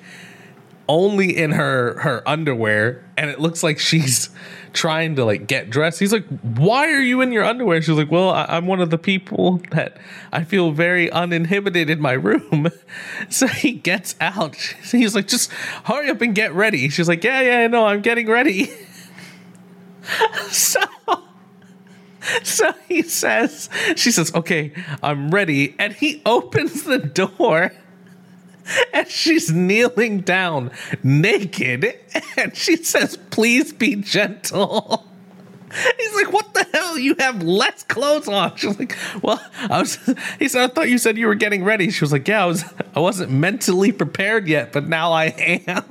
[0.88, 4.30] only in her her underwear and it looks like she's
[4.72, 6.00] trying to like get dressed.
[6.00, 8.90] He's like, "Why are you in your underwear?" She's like, "Well, I- am one of
[8.90, 9.96] the people that
[10.32, 12.70] I feel very uninhibited in my room."
[13.28, 14.56] So he gets out.
[14.90, 15.50] He's like, "Just
[15.84, 18.70] hurry up and get ready." She's like, "Yeah, yeah, no, I'm getting ready."
[20.50, 20.80] so
[22.42, 25.74] so he says, she says, okay, I'm ready.
[25.78, 27.72] And he opens the door
[28.92, 30.70] and she's kneeling down
[31.02, 31.98] naked.
[32.36, 35.06] And she says, please be gentle.
[35.98, 36.98] He's like, what the hell?
[36.98, 38.54] You have less clothes on.
[38.56, 39.96] She's like, well, I was,
[40.38, 41.90] he said, I thought you said you were getting ready.
[41.90, 45.26] She was like, yeah, I was, I wasn't mentally prepared yet, but now I
[45.66, 45.84] am.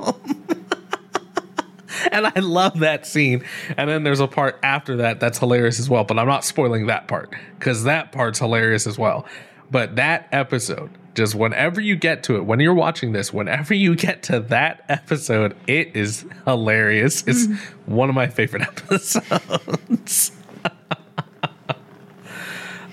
[2.12, 3.43] and I love that scene.
[3.75, 6.88] And then there's a part after that that's hilarious as well, but I'm not spoiling
[6.88, 9.25] that part because that part's hilarious as well.
[9.69, 13.95] But that episode, just whenever you get to it, when you're watching this, whenever you
[13.95, 17.23] get to that episode, it is hilarious.
[17.28, 17.58] It's mm.
[17.86, 20.32] one of my favorite episodes.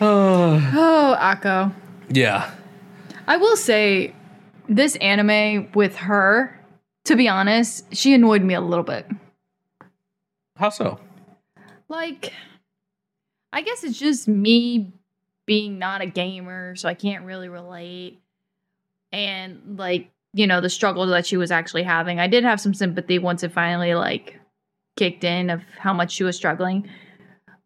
[0.03, 0.55] Oh.
[0.75, 1.75] oh, Akko.
[2.09, 2.51] yeah.
[3.29, 4.15] I will say,
[4.67, 6.59] this anime with her,
[7.05, 9.07] to be honest, she annoyed me a little bit.
[10.57, 10.99] How so?
[11.89, 12.33] Like,
[13.53, 14.93] I guess it's just me
[15.47, 18.21] being not a gamer, so I can't really relate.
[19.13, 22.21] And, like, you know, the struggle that she was actually having.
[22.21, 24.39] I did have some sympathy once it finally, like,
[24.97, 26.89] kicked in of how much she was struggling.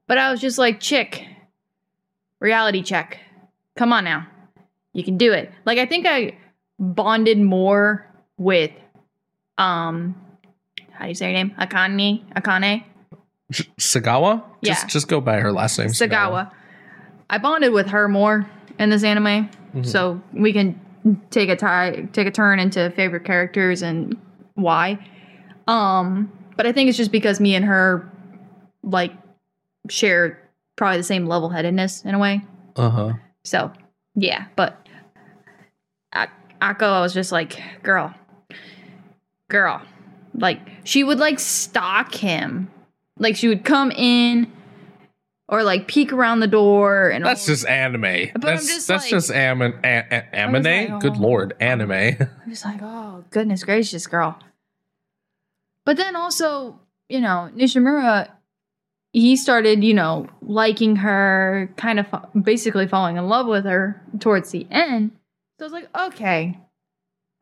[0.07, 1.27] But I was just like, chick,
[2.41, 3.19] reality check.
[3.77, 4.27] Come on now.
[4.93, 5.51] You can do it.
[5.65, 6.39] Like, I think I
[6.79, 8.09] bonded more
[8.39, 8.71] with,
[9.59, 10.15] um,
[10.93, 11.51] how do you say her name?
[11.59, 12.25] Akane?
[12.35, 12.85] Akane?
[13.53, 14.43] Sagawa?
[14.63, 14.75] Yeah.
[14.75, 15.89] Just, just go by her last name.
[15.89, 16.51] Sagawa.
[17.35, 19.85] I bonded with her more in this anime, Mhm.
[19.85, 20.79] so we can
[21.31, 24.17] take a tie, take a turn into favorite characters and
[24.55, 24.99] why.
[25.67, 28.09] Um, but I think it's just because me and her
[28.85, 29.13] like
[29.89, 30.39] share
[30.77, 32.43] probably the same level headedness in a way.
[32.77, 33.13] Uh huh.
[33.43, 33.73] So
[34.15, 34.87] yeah, but
[36.13, 36.29] A-
[36.63, 38.15] Akko, I was just like, girl,
[39.49, 39.83] girl,
[40.35, 42.71] like she would like stalk him,
[43.19, 44.53] like she would come in
[45.49, 48.05] or like peek around the door and That's all- just anime.
[48.05, 50.63] I'm that's just that's like- just am- a- a- anime.
[50.93, 51.21] like, Good oh.
[51.21, 51.91] lord, anime.
[51.93, 54.39] I'm just like, oh goodness gracious, girl.
[55.85, 58.31] But then also, you know, Nishimura,
[59.13, 64.03] he started, you know, liking her, kind of fa- basically falling in love with her
[64.19, 65.13] towards the end.
[65.59, 66.59] So I was like, okay,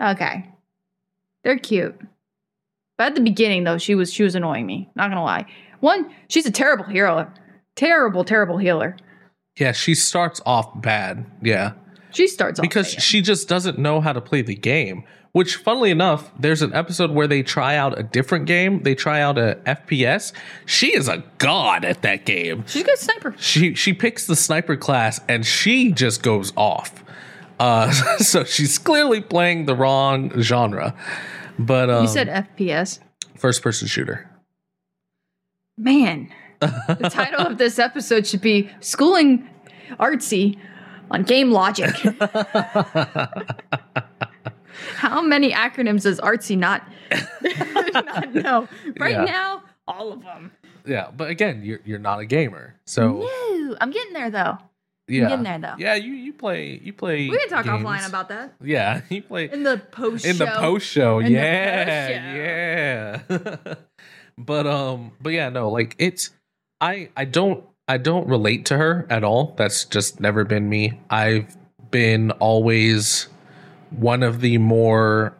[0.00, 0.48] okay,
[1.44, 1.98] they're cute.
[2.98, 4.90] But at the beginning, though, she was she was annoying me.
[4.96, 5.46] Not gonna lie.
[5.80, 7.32] One, she's a terrible healer,
[7.76, 8.96] terrible, terrible healer.
[9.58, 11.26] yeah, she starts off bad.
[11.42, 11.72] Yeah,
[12.12, 13.02] She starts off because bad.
[13.02, 15.04] she just doesn't know how to play the game.
[15.32, 18.82] Which, funnily enough, there's an episode where they try out a different game.
[18.82, 20.34] They try out a FPS.
[20.66, 22.64] She is a god at that game.
[22.66, 23.34] she's a good sniper.
[23.38, 27.02] She she picks the sniper class and she just goes off.
[27.58, 30.94] Uh, so she's clearly playing the wrong genre.
[31.58, 32.98] But um, You said FPS.
[33.38, 34.28] first person shooter.
[35.78, 36.28] Man,
[36.66, 39.48] the title of this episode should be Schooling
[40.00, 40.58] Artsy
[41.10, 41.90] on Game Logic.
[44.96, 46.82] How many acronyms does Artsy not,
[47.94, 48.68] not know?
[48.98, 49.24] Right Yeah.
[49.24, 50.52] now, all of them.
[50.86, 54.58] yeah, but again, you're you're not a gamer, so No, I'm getting there though.
[55.08, 55.74] yeah, getting there, though.
[55.78, 57.28] Yeah, you you play you play.
[57.28, 57.82] We can talk games.
[57.84, 60.60] offline about that Yeah, you play in the post in the show.
[60.60, 61.18] post show.
[61.18, 63.74] In the Yeah, yeah.
[64.38, 66.30] but um, but yeah, no, like it's
[66.82, 69.54] I I don't I don't relate to her at all.
[69.56, 71.00] That's just never been me.
[71.08, 71.56] I've
[71.90, 73.28] been always
[73.90, 75.34] one of the more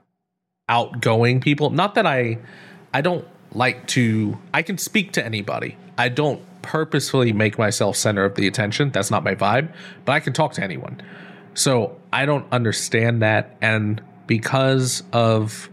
[0.68, 1.70] outgoing people.
[1.70, 2.38] Not that I
[2.94, 5.76] I don't like to I can speak to anybody.
[5.98, 8.90] I don't purposefully make myself center of the attention.
[8.92, 9.72] That's not my vibe,
[10.04, 11.02] but I can talk to anyone.
[11.54, 13.56] So I don't understand that.
[13.60, 15.68] And because of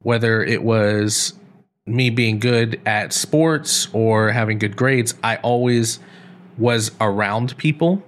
[0.00, 1.34] whether it was
[1.86, 5.98] me being good at sports or having good grades, I always
[6.58, 8.02] was around people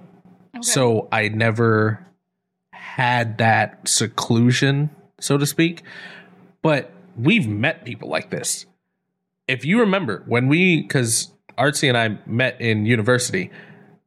[0.61, 2.05] So I never
[2.71, 5.83] had that seclusion, so to speak.
[6.61, 8.65] But we've met people like this.
[9.47, 13.51] If you remember when we, because Artsy and I met in university,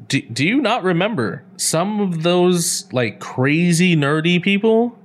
[0.07, 4.99] do, do you not remember some of those like crazy nerdy people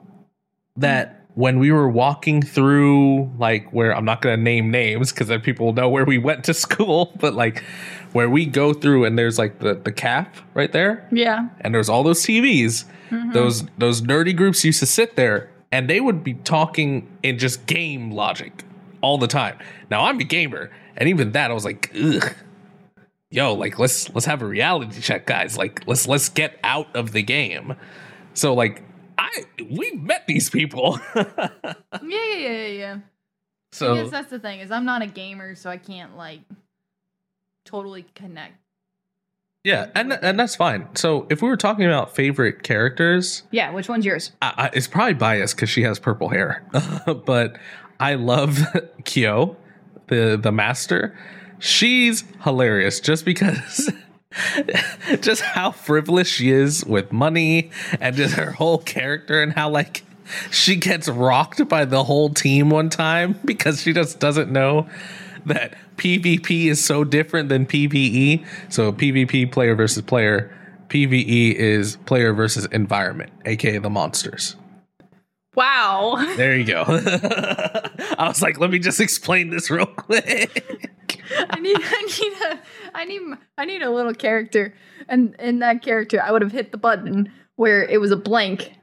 [0.78, 5.27] that when we were walking through like where I'm not going to name names because
[5.29, 7.63] then people know where we went to school, but like
[8.11, 11.49] where we go through and there's like the the cap right there Yeah.
[11.61, 12.85] and there's all those TVs.
[13.09, 13.31] Mm-hmm.
[13.31, 17.65] Those those nerdy groups used to sit there and they would be talking in just
[17.65, 18.63] game logic
[19.01, 19.57] all the time.
[19.89, 22.33] Now I'm a gamer, and even that I was like, ugh.
[23.31, 25.57] Yo, like let's let's have a reality check, guys.
[25.57, 27.75] Like let's let's get out of the game.
[28.35, 28.83] So like
[29.23, 30.99] I we've met these people.
[31.15, 32.93] Yeah, yeah, yeah, yeah, yeah.
[32.95, 32.99] I
[33.71, 36.41] so guess that's the thing is I'm not a gamer, so I can't like
[37.65, 38.53] totally connect.
[39.63, 40.88] yeah, and and that's fine.
[40.95, 44.31] So if we were talking about favorite characters, Yeah, which one's yours?
[44.41, 46.63] I, I, it's probably biased because she has purple hair,
[47.25, 47.57] but
[47.99, 48.59] I love
[49.05, 49.55] Kyo,
[50.07, 51.17] the the master.
[51.59, 53.89] She's hilarious just because.
[55.21, 60.03] just how frivolous she is with money and just her whole character and how like
[60.51, 64.87] she gets rocked by the whole team one time because she just doesn't know
[65.45, 68.45] that PvP is so different than PvE.
[68.69, 70.55] So PvP player versus player,
[70.87, 74.55] PvE is player versus environment, aka the monsters.
[75.55, 76.15] Wow.
[76.35, 76.83] There you go.
[76.87, 80.91] I was like, let me just explain this real quick.
[81.49, 82.59] I need I need a
[82.95, 83.21] I need
[83.57, 84.73] I need a little character.
[85.07, 88.73] And in that character I would have hit the button where it was a blank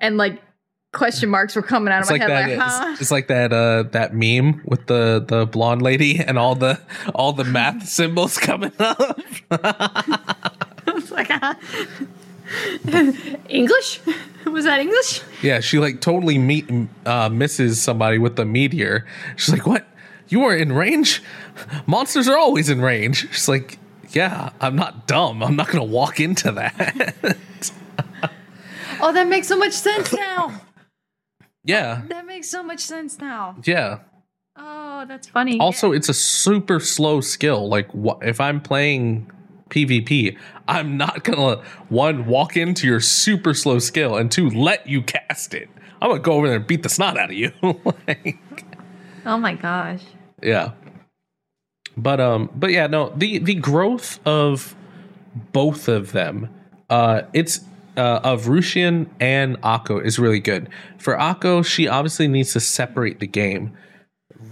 [0.00, 0.42] and like
[0.92, 2.58] question marks were coming out of It's my like head that.
[2.58, 2.88] like, huh?
[2.92, 3.52] It's, it's like that.
[3.52, 6.80] Uh, that meme with the the blonde lady and all the
[7.14, 9.20] all the math symbols coming up.
[10.88, 11.54] It's like, huh?
[13.48, 14.00] English?
[14.46, 15.22] Was that English?
[15.42, 16.68] Yeah, she like totally meet
[17.04, 19.06] uh, misses somebody with the meteor.
[19.36, 19.86] She's like, "What?
[20.28, 21.22] You were in range?
[21.86, 23.78] Monsters are always in range." She's like,
[24.10, 25.42] "Yeah, I'm not dumb.
[25.42, 27.16] I'm not gonna walk into that."
[28.98, 30.58] Oh, that makes so much sense now.
[31.64, 33.56] yeah, That makes so much sense now.
[33.64, 33.98] yeah.
[34.58, 35.60] Oh, that's funny.
[35.60, 37.68] Also, it's a super slow skill.
[37.68, 39.30] Like, wh- if I'm playing
[39.70, 40.36] PvP,
[40.68, 45.54] I'm not gonna one walk into your super slow skill and two let you cast
[45.54, 45.68] it.
[46.00, 47.52] I'm gonna go over there and beat the snot out of you.
[47.62, 48.38] like,
[49.24, 50.02] oh my gosh.
[50.42, 50.72] yeah.
[51.96, 53.12] But um, but yeah, no.
[53.16, 54.76] The the growth of
[55.52, 56.50] both of them,
[56.90, 57.60] uh, it's
[57.96, 60.68] uh, of Rusian and Ako is really good.
[60.98, 63.76] For Ako, she obviously needs to separate the game.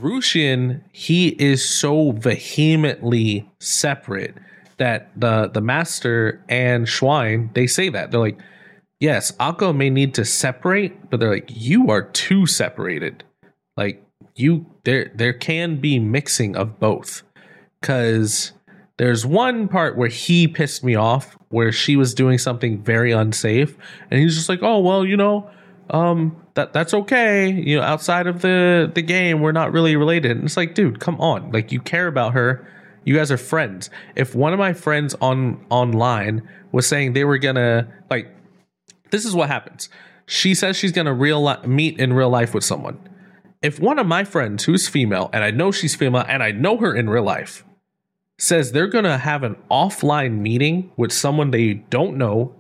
[0.00, 4.34] Rusian, he is so vehemently separate
[4.78, 8.10] that the the master and Schwein they say that.
[8.10, 8.38] They're like,
[9.00, 13.24] yes, Ako may need to separate, but they're like, you are too separated.
[13.76, 17.22] Like you, there there can be mixing of both,
[17.80, 18.52] because
[18.96, 23.76] there's one part where he pissed me off where she was doing something very unsafe,
[24.10, 25.50] and he's just like, oh well, you know,
[25.90, 27.50] um that that's okay.
[27.50, 30.32] You know outside of the the game we're not really related.
[30.32, 31.50] And it's like dude come on.
[31.50, 32.66] Like you care about her
[33.04, 37.38] you guys are friends if one of my friends on online was saying they were
[37.38, 38.28] gonna like
[39.10, 39.88] this is what happens
[40.26, 42.98] she says she's gonna real li- meet in real life with someone
[43.62, 46.76] if one of my friends who's female and i know she's female and i know
[46.76, 47.64] her in real life
[48.38, 52.54] says they're gonna have an offline meeting with someone they don't know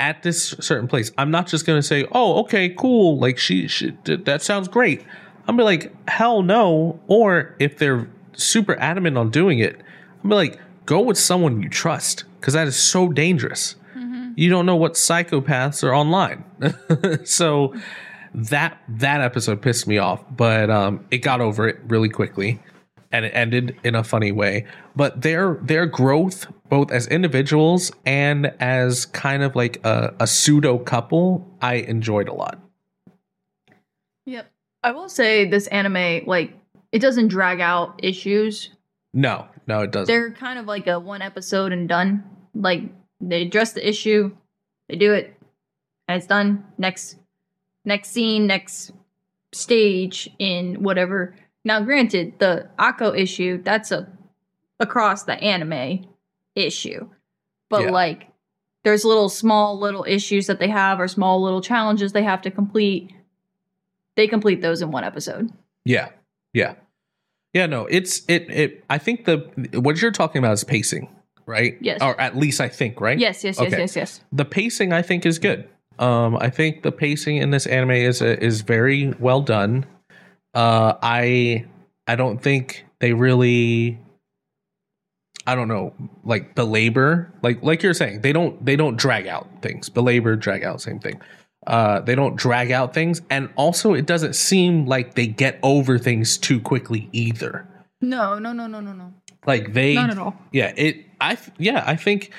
[0.00, 1.12] at this certain place.
[1.18, 5.04] I'm not just gonna say, "Oh, okay, cool." Like she, she that sounds great.
[5.46, 9.80] I'm be like, "Hell no!" Or if they're super adamant on doing it,
[10.22, 13.76] I'm like, "Go with someone you trust," because that is so dangerous.
[14.36, 16.44] You don't know what psychopaths are online.
[17.24, 17.74] so
[18.34, 22.60] that that episode pissed me off, but um, it got over it really quickly
[23.12, 24.66] and it ended in a funny way.
[24.94, 30.78] But their their growth, both as individuals and as kind of like a, a pseudo
[30.78, 32.60] couple, I enjoyed a lot.
[34.26, 34.50] Yep.
[34.82, 36.54] I will say this anime, like,
[36.92, 38.70] it doesn't drag out issues.
[39.12, 40.06] No, no, it doesn't.
[40.12, 42.24] They're kind of like a one episode and done.
[42.54, 42.82] Like,
[43.20, 44.36] they address the issue,
[44.88, 45.36] they do it,
[46.08, 46.64] and it's done.
[46.78, 47.16] Next,
[47.84, 48.92] next scene, next
[49.52, 51.34] stage in whatever.
[51.64, 54.08] Now, granted, the Ako issue, that's a
[54.78, 56.06] across the anime
[56.54, 57.08] issue.
[57.68, 57.90] But Yeah.
[57.90, 58.28] like
[58.82, 62.50] there's little small little issues that they have or small little challenges they have to
[62.50, 63.12] complete.
[64.16, 65.52] They complete those in one episode.
[65.84, 66.08] Yeah,
[66.52, 66.74] yeah,
[67.52, 67.66] yeah.
[67.66, 68.50] No, it's it.
[68.50, 68.84] It.
[68.90, 69.38] I think the
[69.80, 71.08] what you're talking about is pacing,
[71.46, 71.76] right?
[71.80, 72.00] Yes.
[72.02, 73.18] Or at least I think, right?
[73.18, 73.80] Yes, yes, yes, Okay.
[73.80, 74.20] yes, yes.
[74.32, 75.68] The pacing I think is good.
[75.98, 79.84] Um, I think the pacing in this anime is is very well done.
[80.54, 81.66] Uh, I
[82.06, 83.98] I don't think they really.
[85.46, 89.48] I don't know, like belabor, like like you're saying, they don't they don't drag out
[89.62, 89.88] things.
[89.88, 91.20] Belabor, drag out, same thing.
[91.66, 95.98] Uh, they don't drag out things, and also it doesn't seem like they get over
[95.98, 97.66] things too quickly either.
[98.00, 99.12] No, no, no, no, no, no.
[99.46, 100.36] Like they, Not at all.
[100.52, 102.30] yeah it i yeah i think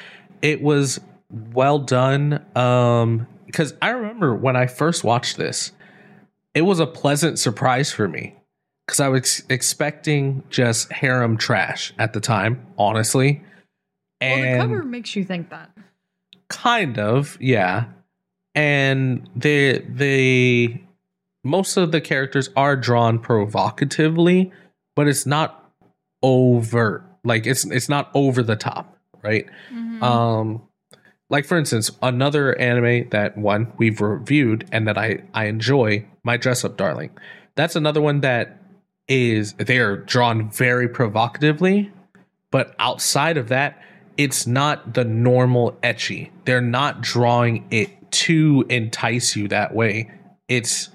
[0.43, 0.99] it was
[1.53, 5.71] well done um because i remember when i first watched this
[6.53, 8.35] it was a pleasant surprise for me
[8.85, 13.41] because i was expecting just harem trash at the time honestly
[14.21, 15.71] Well, the cover makes you think that.
[16.49, 17.85] kind of yeah
[18.55, 20.81] and they they
[21.43, 24.51] most of the characters are drawn provocatively
[24.95, 25.71] but it's not
[26.21, 27.03] overt.
[27.23, 29.45] Like it's it's not over the top right?
[29.71, 30.01] Mhm.
[30.01, 30.61] um
[31.29, 36.37] like for instance another anime that one we've reviewed and that i i enjoy my
[36.37, 37.11] dress up darling.
[37.55, 38.57] That's another one that
[39.07, 41.91] is they are drawn very provocatively
[42.49, 43.79] but outside of that
[44.17, 46.29] it's not the normal ecchi.
[46.45, 50.09] They're not drawing it to entice you that way
[50.47, 50.89] it's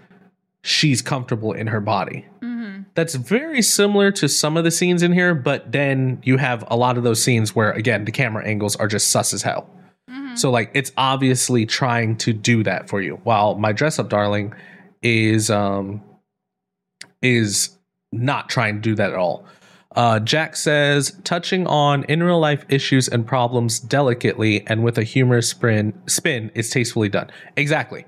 [0.62, 2.84] she's comfortable in her body Mhm.
[2.94, 6.76] that's very similar to some of the scenes in here, but then you have a
[6.76, 9.70] lot of those scenes where again the camera angles are just sus as hell.
[10.10, 10.36] Mhm.
[10.38, 13.20] So like it's obviously trying to do that for you.
[13.24, 14.52] While my dress up darling
[15.02, 16.02] is um
[17.22, 17.70] is
[18.12, 19.44] not trying to do that at all.
[19.96, 25.02] Uh, Jack says, touching on in real life issues and problems delicately and with a
[25.02, 27.30] humorous spin, spin is tastefully done.
[27.56, 28.04] Exactly.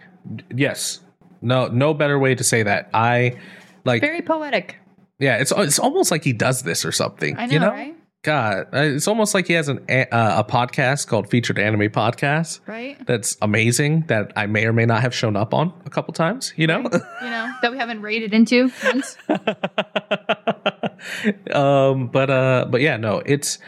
[0.54, 1.00] Yes.
[1.40, 2.90] No, no better way to say that.
[2.92, 3.38] I
[3.84, 4.76] like Very poetic.
[5.18, 7.38] yeah, it's it's almost like he does this or something.
[7.38, 7.70] I know, you know?
[7.70, 7.96] right?
[8.22, 12.58] God, it's almost like he has an a, uh, a podcast called Featured Anime Podcast.
[12.66, 12.98] Right?
[13.06, 14.06] That's amazing.
[14.08, 16.52] That I may or may not have shown up on a couple times.
[16.56, 16.78] You know.
[16.78, 19.16] You know, that we haven't raided into once.
[21.54, 23.58] um, but uh, but yeah, no, it's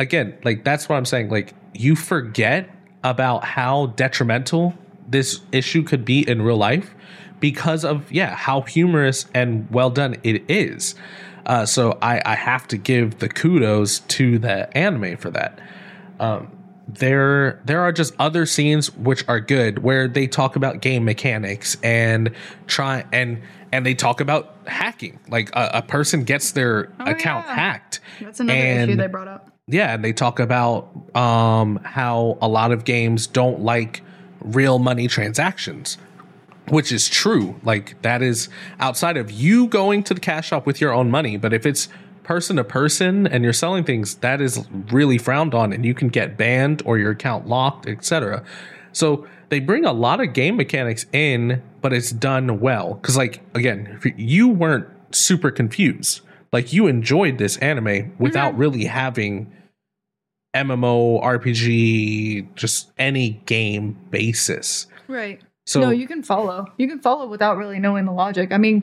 [0.00, 1.30] again like that's what I'm saying.
[1.30, 2.68] Like you forget
[3.04, 4.74] about how detrimental
[5.06, 6.94] this issue could be in real life
[7.38, 10.96] because of yeah how humorous and well done it is.
[11.46, 15.58] Uh, so I, I have to give the kudos to the anime for that.
[16.18, 16.56] Um,
[16.88, 21.76] there there are just other scenes which are good where they talk about game mechanics
[21.84, 22.32] and
[22.66, 23.40] try and
[23.72, 25.20] and they talk about hacking.
[25.28, 27.54] Like a, a person gets their Oh, account yeah.
[27.54, 28.00] hacked.
[28.20, 29.50] That's another And- issue they brought up.
[29.68, 34.02] Yeah, and they talk about um, how a lot of games don't like
[34.40, 35.96] real money transactions,
[36.70, 37.60] which is true.
[37.62, 38.48] Like that is
[38.78, 41.36] outside of you going to the cash shop with your own money.
[41.36, 41.88] But if it's
[42.22, 46.08] person to person and you're selling things, that is really frowned on, and you can
[46.08, 48.44] get banned or your account locked, etc.
[48.92, 52.94] So they bring a lot of game mechanics in, but it's done well.
[52.94, 56.20] Because like again, if you weren't super confused.
[56.52, 58.60] Like you enjoyed this anime without mm-hmm.
[58.60, 59.52] really having
[60.54, 64.86] MMO, RPG, just any game basis.
[65.06, 65.40] Right.
[65.66, 66.66] So no, you can follow.
[66.78, 68.52] You can follow without really knowing the logic.
[68.52, 68.82] I mean,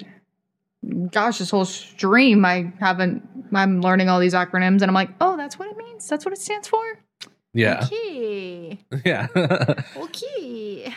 [1.11, 3.27] gosh, this whole stream, I haven't.
[3.53, 6.07] I'm learning all these acronyms, and I'm like, oh, that's what it means.
[6.07, 6.83] That's what it stands for.
[7.53, 8.79] yeah, Okay.
[9.05, 9.27] yeah,
[9.95, 10.93] Okay.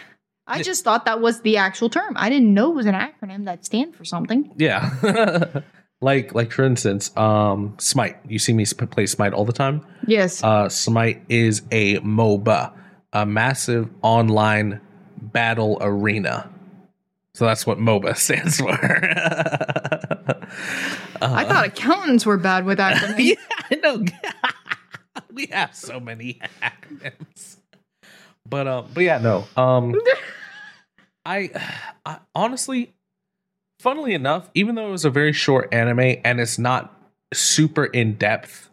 [0.46, 2.14] I just thought that was the actual term.
[2.16, 4.52] I didn't know it was an acronym that stand for something.
[4.56, 5.60] yeah.
[6.00, 8.16] like, like for instance, um, Smite.
[8.28, 9.86] You see me play Smite all the time.
[10.08, 10.42] Yes.
[10.42, 12.72] Uh, Smite is a MOBA,
[13.12, 14.80] a massive online
[15.20, 16.50] battle arena.
[17.34, 18.70] So that's what MOBA stands for.
[21.22, 23.18] I thought accountants were bad with acronyms.
[23.18, 23.34] yeah,
[23.70, 24.04] I know.
[25.32, 27.56] we have so many acronyms.
[28.48, 29.46] But um, but yeah, no.
[29.56, 29.94] Um,
[31.24, 31.50] I,
[32.04, 32.94] I honestly,
[33.78, 36.96] funnily enough, even though it was a very short anime and it's not
[37.32, 38.70] super in depth,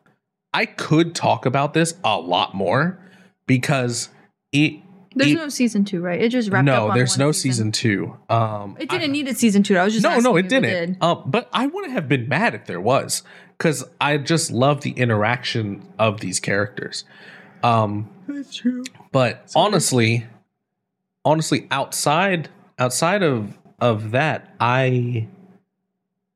[0.54, 3.00] I could talk about this a lot more
[3.45, 4.10] because
[4.52, 4.82] it.
[5.18, 6.22] There's it- no season two, right?
[6.22, 6.88] It just wrapped up.
[6.89, 8.18] no, there's one no season two.
[8.30, 9.78] Um, It didn't need a season two.
[9.78, 10.63] I was just no, no, it didn't.
[10.93, 10.97] did.
[11.01, 13.24] Um, but I wouldn't have been mad if there was,
[13.57, 17.03] because I just love the interaction of these characters.
[17.63, 18.84] Um, That's true.
[19.11, 19.65] but Sorry.
[19.65, 20.26] honestly,
[21.26, 22.49] honestly, outside
[22.80, 25.28] outside of of that, I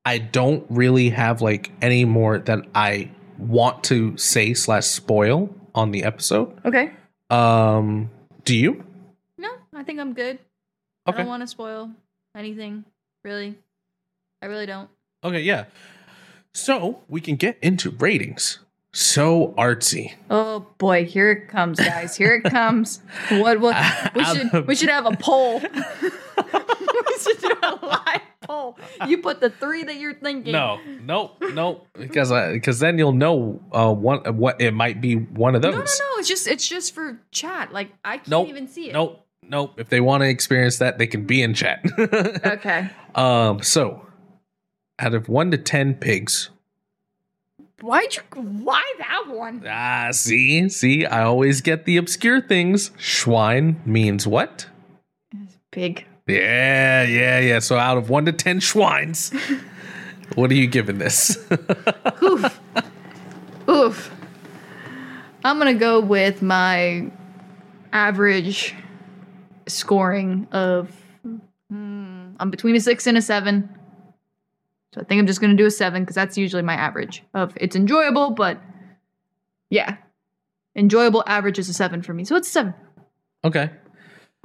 [0.05, 5.91] I don't really have like any more that I want to say slash spoil on
[5.91, 6.59] the episode.
[6.65, 6.91] Okay.
[7.29, 8.09] Um,
[8.45, 8.83] do you?
[9.37, 10.39] No, I think I'm good.
[11.05, 11.89] I don't want to spoil
[12.35, 12.85] anything,
[13.23, 13.55] really.
[14.41, 14.89] I really don't.
[15.23, 15.65] Okay, yeah.
[16.53, 18.59] So we can get into ratings.
[18.93, 20.13] so artsy.
[20.29, 22.15] Oh boy, here it comes, guys.
[22.15, 23.01] Here it comes.
[23.29, 23.59] What?
[23.59, 23.75] What?
[24.15, 24.67] We should.
[24.67, 25.59] We should have a poll.
[25.61, 25.69] we
[27.19, 28.21] should do a live
[28.51, 28.77] poll.
[29.07, 30.51] You put the three that you're thinking.
[30.51, 31.87] No, nope, nope.
[31.93, 35.73] Because I, because then you'll know uh one what it might be one of those.
[35.73, 35.85] no, no.
[35.85, 36.19] No.
[36.19, 36.47] It's just.
[36.47, 37.71] It's just for chat.
[37.73, 38.47] Like I can't Nope.
[38.49, 38.93] even see it.
[38.93, 39.79] Nope, nope.
[39.79, 41.83] If they want to experience that, they can be in chat.
[42.45, 42.89] Okay.
[43.15, 43.61] um.
[43.63, 44.05] So,
[44.99, 46.49] out of one to ten pigs.
[47.81, 48.21] Why'd you?
[48.39, 49.63] Why that one?
[49.67, 51.05] Ah, see, see.
[51.05, 52.91] I always get the obscure things.
[52.91, 54.67] Schwein means what?
[55.71, 56.05] Big.
[56.31, 57.59] Yeah, yeah, yeah.
[57.59, 59.33] So out of one to ten schweins,
[60.35, 61.37] what are you giving this?
[62.23, 62.59] Oof.
[63.69, 64.11] Oof.
[65.43, 67.11] I'm gonna go with my
[67.91, 68.75] average
[69.67, 70.89] scoring of.
[71.69, 73.69] hmm, I'm between a six and a seven.
[74.93, 77.53] So I think I'm just gonna do a seven because that's usually my average of
[77.55, 78.61] it's enjoyable, but
[79.69, 79.97] yeah,
[80.75, 82.23] enjoyable average is a seven for me.
[82.23, 82.73] So it's a seven.
[83.43, 83.71] okay.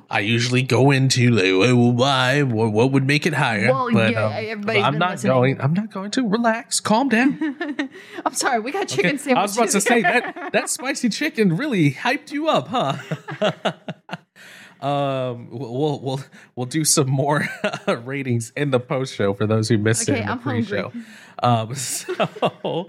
[0.09, 2.43] I usually go into like, why?
[2.43, 3.73] What, would make it higher?
[3.73, 5.33] Well, yeah, everybody's I'm not listening.
[5.33, 5.61] going.
[5.61, 6.79] I'm not going to relax.
[6.79, 7.57] Calm down.
[8.25, 8.97] I'm sorry, we got Okay.
[9.03, 9.37] chicken sandwiches.
[9.37, 12.97] I was about to say that that spicy chicken really hyped you up, huh?
[14.87, 16.21] um, we'll we'll
[16.55, 17.49] we'll do some more
[18.05, 20.65] ratings in the post show for those who missed Okay, it in the I'm hungry.
[20.65, 20.93] pre-show.
[21.43, 22.89] Um, so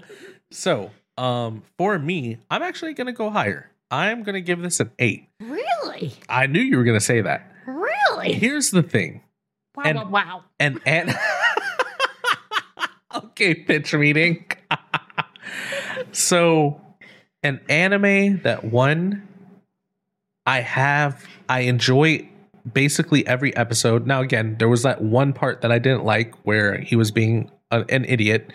[0.50, 3.70] so um, for me, I'm actually gonna go higher.
[3.90, 5.28] I'm gonna give this an eight.
[5.40, 6.12] Really?
[6.28, 7.50] I knew you were gonna say that.
[7.66, 8.32] Really?
[8.34, 9.22] Here's the thing,
[9.76, 10.44] Wow, And- wow, wow.
[10.58, 11.14] and and
[13.14, 14.44] okay, pitch meeting.
[16.12, 16.80] so,
[17.42, 19.26] an anime that one
[20.46, 22.28] I have, I enjoy
[22.70, 24.06] basically every episode.
[24.06, 27.50] Now, again, there was that one part that I didn't like where he was being
[27.70, 28.50] a, an idiot,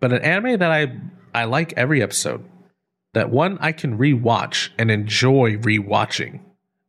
[0.00, 0.92] but an anime that I
[1.34, 2.44] I like every episode.
[3.16, 6.40] That one I can rewatch and enjoy rewatching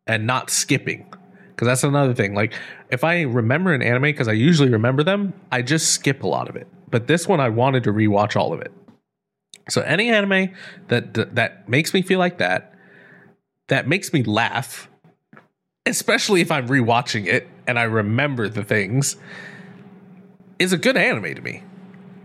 [0.05, 1.07] and not skipping.
[1.51, 2.35] Because that's another thing.
[2.35, 2.53] Like,
[2.89, 6.49] if I remember an anime, because I usually remember them, I just skip a lot
[6.49, 6.67] of it.
[6.91, 8.73] But this one, I wanted to rewatch all of it.
[9.69, 10.53] So any anime
[10.89, 12.73] that that, that makes me feel like that,
[13.69, 14.89] that makes me laugh,
[15.85, 19.15] especially if I'm rewatching it and I remember the things,
[20.59, 21.63] is a good anime to me.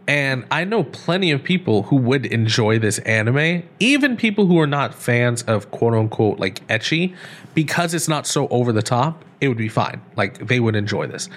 [0.09, 4.67] And I know plenty of people who would enjoy this anime, even people who are
[4.67, 7.15] not fans of quote unquote like ecchi,
[7.55, 10.01] because it's not so over the top, it would be fine.
[10.17, 11.29] Like they would enjoy this.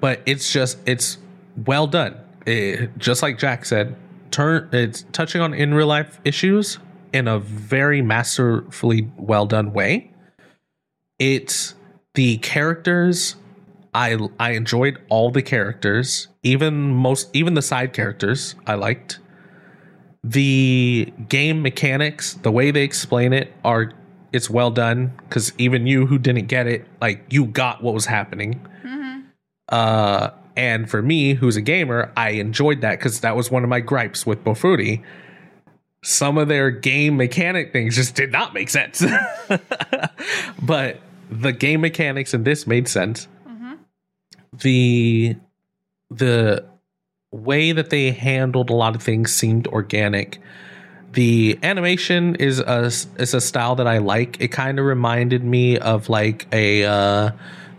[0.00, 1.18] But it's just, it's
[1.64, 2.16] well done.
[2.46, 3.94] It- just like Jack said,
[4.30, 6.78] turn it's touching on in real life issues
[7.12, 10.10] in a very masterfully well done way.
[11.20, 11.74] It's
[12.14, 13.36] the characters
[13.94, 19.20] I I enjoyed all the characters, even most even the side characters I liked.
[20.24, 23.92] The game mechanics, the way they explain it are
[24.32, 28.06] it's well done cuz even you who didn't get it, like you got what was
[28.06, 28.60] happening.
[29.68, 33.70] Uh and for me who's a gamer, I enjoyed that cuz that was one of
[33.70, 35.02] my gripes with Bofuri.
[36.02, 39.04] Some of their game mechanic things just did not make sense.
[40.62, 43.28] but the game mechanics in this made sense
[44.60, 45.36] the
[46.10, 46.64] the
[47.32, 50.40] way that they handled a lot of things seemed organic.
[51.12, 54.40] The animation is a is a style that I like.
[54.40, 57.30] It kind of reminded me of like a uh,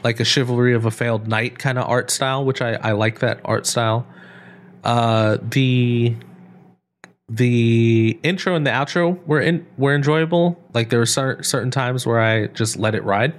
[0.03, 3.19] like a chivalry of a failed knight kind of art style, which I, I like
[3.19, 4.07] that art style.
[4.83, 6.15] Uh, the
[7.27, 10.63] the intro and the outro were in were enjoyable.
[10.73, 13.33] Like there were cer- certain times where I just let it ride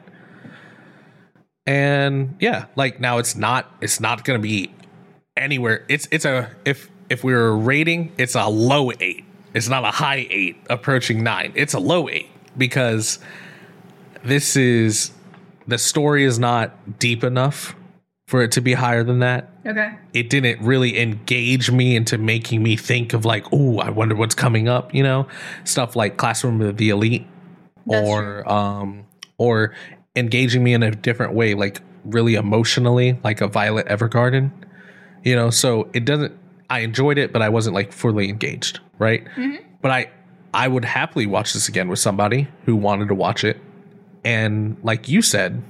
[1.67, 4.73] and yeah like now it's not it's not gonna be
[5.37, 5.85] anywhere.
[5.89, 9.25] It's it's a if if we were rating it's a low eight.
[9.55, 11.53] It's not a high eight approaching nine.
[11.55, 13.19] It's a low eight because
[14.23, 15.13] this is
[15.67, 17.75] the story is not deep enough
[18.27, 19.51] for it to be higher than that.
[19.65, 19.95] Okay.
[20.13, 24.35] it didn't really engage me into making me think of like oh i wonder what's
[24.35, 25.27] coming up you know?
[25.65, 27.27] Stuff like classroom of the elite
[27.85, 29.07] That's or um
[29.39, 29.75] or
[30.17, 34.51] engaging me in a different way like really emotionally like a violet evergarden
[35.25, 36.33] you know so it doesn't
[36.71, 39.57] i enjoyed it but i wasn't like fully engaged right mm-hmm.
[39.83, 40.09] but i
[40.55, 43.59] i would happily watch this again with somebody who wanted to watch it
[44.25, 45.63] and like you said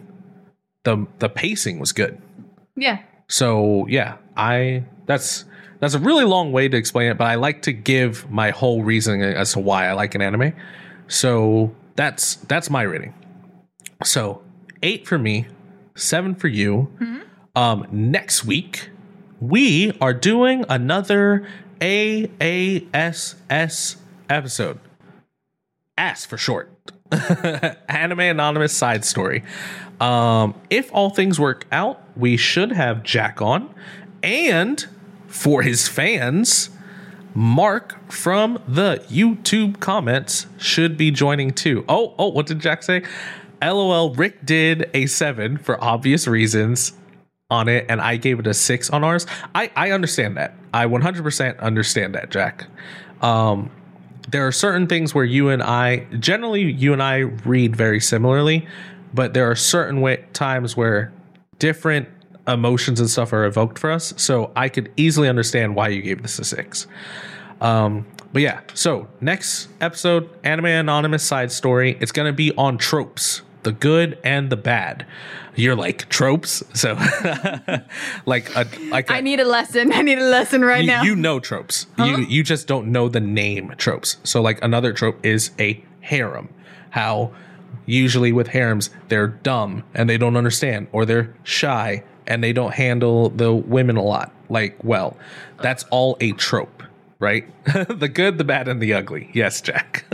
[0.84, 2.20] the the pacing was good
[2.76, 2.98] Yeah.
[3.28, 5.44] so yeah, I that's
[5.80, 8.82] that's a really long way to explain it, but I like to give my whole
[8.82, 10.52] reasoning as to why I like an anime.
[11.08, 13.14] So that's that's my rating.
[14.04, 14.42] So
[14.82, 15.46] eight for me,
[15.94, 16.90] seven for you.
[17.54, 18.90] Um, next week
[19.40, 21.46] we are doing another
[21.80, 23.36] AASS
[24.28, 24.78] episode,
[25.96, 26.70] ask for short.
[27.88, 29.44] Anime Anonymous side story.
[30.00, 33.72] Um, if all things work out, we should have Jack on.
[34.22, 34.84] And
[35.28, 36.70] for his fans,
[37.34, 41.84] Mark from the YouTube comments should be joining too.
[41.88, 43.02] Oh, oh, what did Jack say?
[43.70, 46.92] LOL, Rick did a seven for obvious reasons
[47.50, 49.26] on it, and I gave it a six on ours.
[49.54, 50.54] I, I understand that.
[50.74, 52.66] I 100% understand that, Jack.
[53.22, 53.70] Um,
[54.28, 58.66] there are certain things where you and I, generally, you and I read very similarly,
[59.14, 61.12] but there are certain way, times where
[61.58, 62.08] different
[62.48, 64.12] emotions and stuff are evoked for us.
[64.16, 66.86] So I could easily understand why you gave this a six.
[67.60, 71.96] Um, but yeah, so next episode, Anime Anonymous side story.
[72.00, 75.04] It's gonna be on tropes, the good and the bad.
[75.56, 76.94] You're like tropes, so
[78.26, 79.92] like a like a, I need a lesson.
[80.00, 81.02] I need a lesson right you, now.
[81.02, 81.86] you know tropes.
[81.98, 84.18] You you just don't know the name tropes.
[84.22, 86.48] So like another trope is a harem.
[86.90, 87.32] How
[87.86, 92.74] usually with harems they're dumb and they don't understand or they're shy and they don't
[92.74, 95.16] handle the women a lot like well.
[95.60, 96.75] That's all a trope,
[97.18, 97.46] right?
[97.88, 99.30] the good, the bad and the ugly.
[99.32, 100.04] Yes, Jack.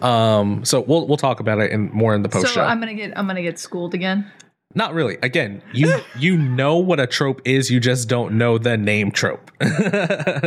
[0.02, 2.62] um so we'll we'll talk about it in more in the post so show.
[2.62, 4.30] I'm gonna get I'm gonna get schooled again.
[4.72, 5.18] Not really.
[5.20, 9.50] Again, you you know what a trope is, you just don't know the name trope.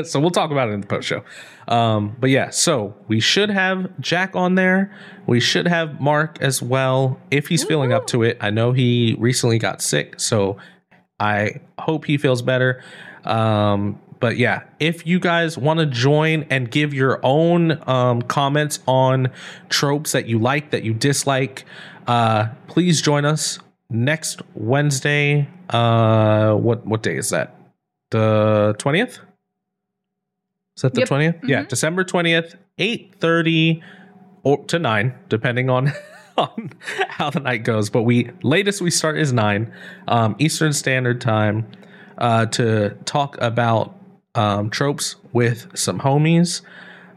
[0.05, 1.23] so we'll talk about it in the post show.
[1.67, 4.95] Um, but yeah, so we should have Jack on there.
[5.27, 8.37] We should have Mark as well if he's feeling up to it.
[8.39, 10.57] I know he recently got sick, so
[11.19, 12.81] I hope he feels better.
[13.25, 18.79] Um, but yeah, if you guys want to join and give your own um, comments
[18.87, 19.29] on
[19.67, 21.65] tropes that you like, that you dislike,
[22.07, 23.59] uh, please join us
[23.89, 25.49] next Wednesday.
[25.69, 27.53] Uh, what what day is that?
[28.11, 29.19] The twentieth.
[30.77, 31.07] Is that the Yep.
[31.09, 31.35] twentieth?
[31.43, 33.83] Yeah, December twentieth, eight thirty
[34.43, 35.91] or to nine, depending on
[36.37, 36.71] on
[37.09, 37.89] how the night goes.
[37.89, 39.73] But we latest we start is nine
[40.07, 41.69] um, Eastern Standard Time
[42.19, 43.97] uh, to talk about
[44.35, 46.61] um, tropes with some homies.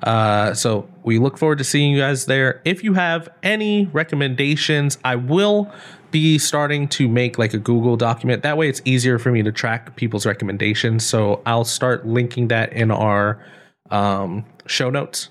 [0.02, 2.60] Uh, so we look forward to seeing you guys there.
[2.64, 5.72] If you have any recommendations, I will
[6.10, 8.42] be starting to make like a Google document.
[8.42, 11.04] That way it's easier for me to track people's recommendations.
[11.04, 13.44] So I'll start linking that in our
[13.90, 15.30] um, show notes.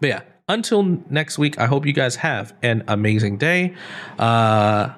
[0.00, 3.74] But yeah, until next week, I hope you guys have an amazing day.
[4.18, 4.90] Uh,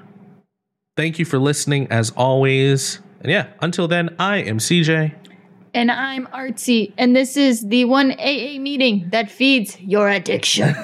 [0.96, 3.00] thank you for listening as always.
[3.20, 5.14] And yeah, until then, I am CJ.
[5.76, 10.74] And I'm Artsy, and this is the one AA meeting that feeds your addiction.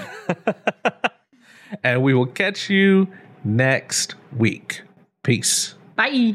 [1.82, 3.08] and we will catch you
[3.42, 4.82] next week.
[5.22, 5.76] Peace.
[5.96, 6.34] Bye.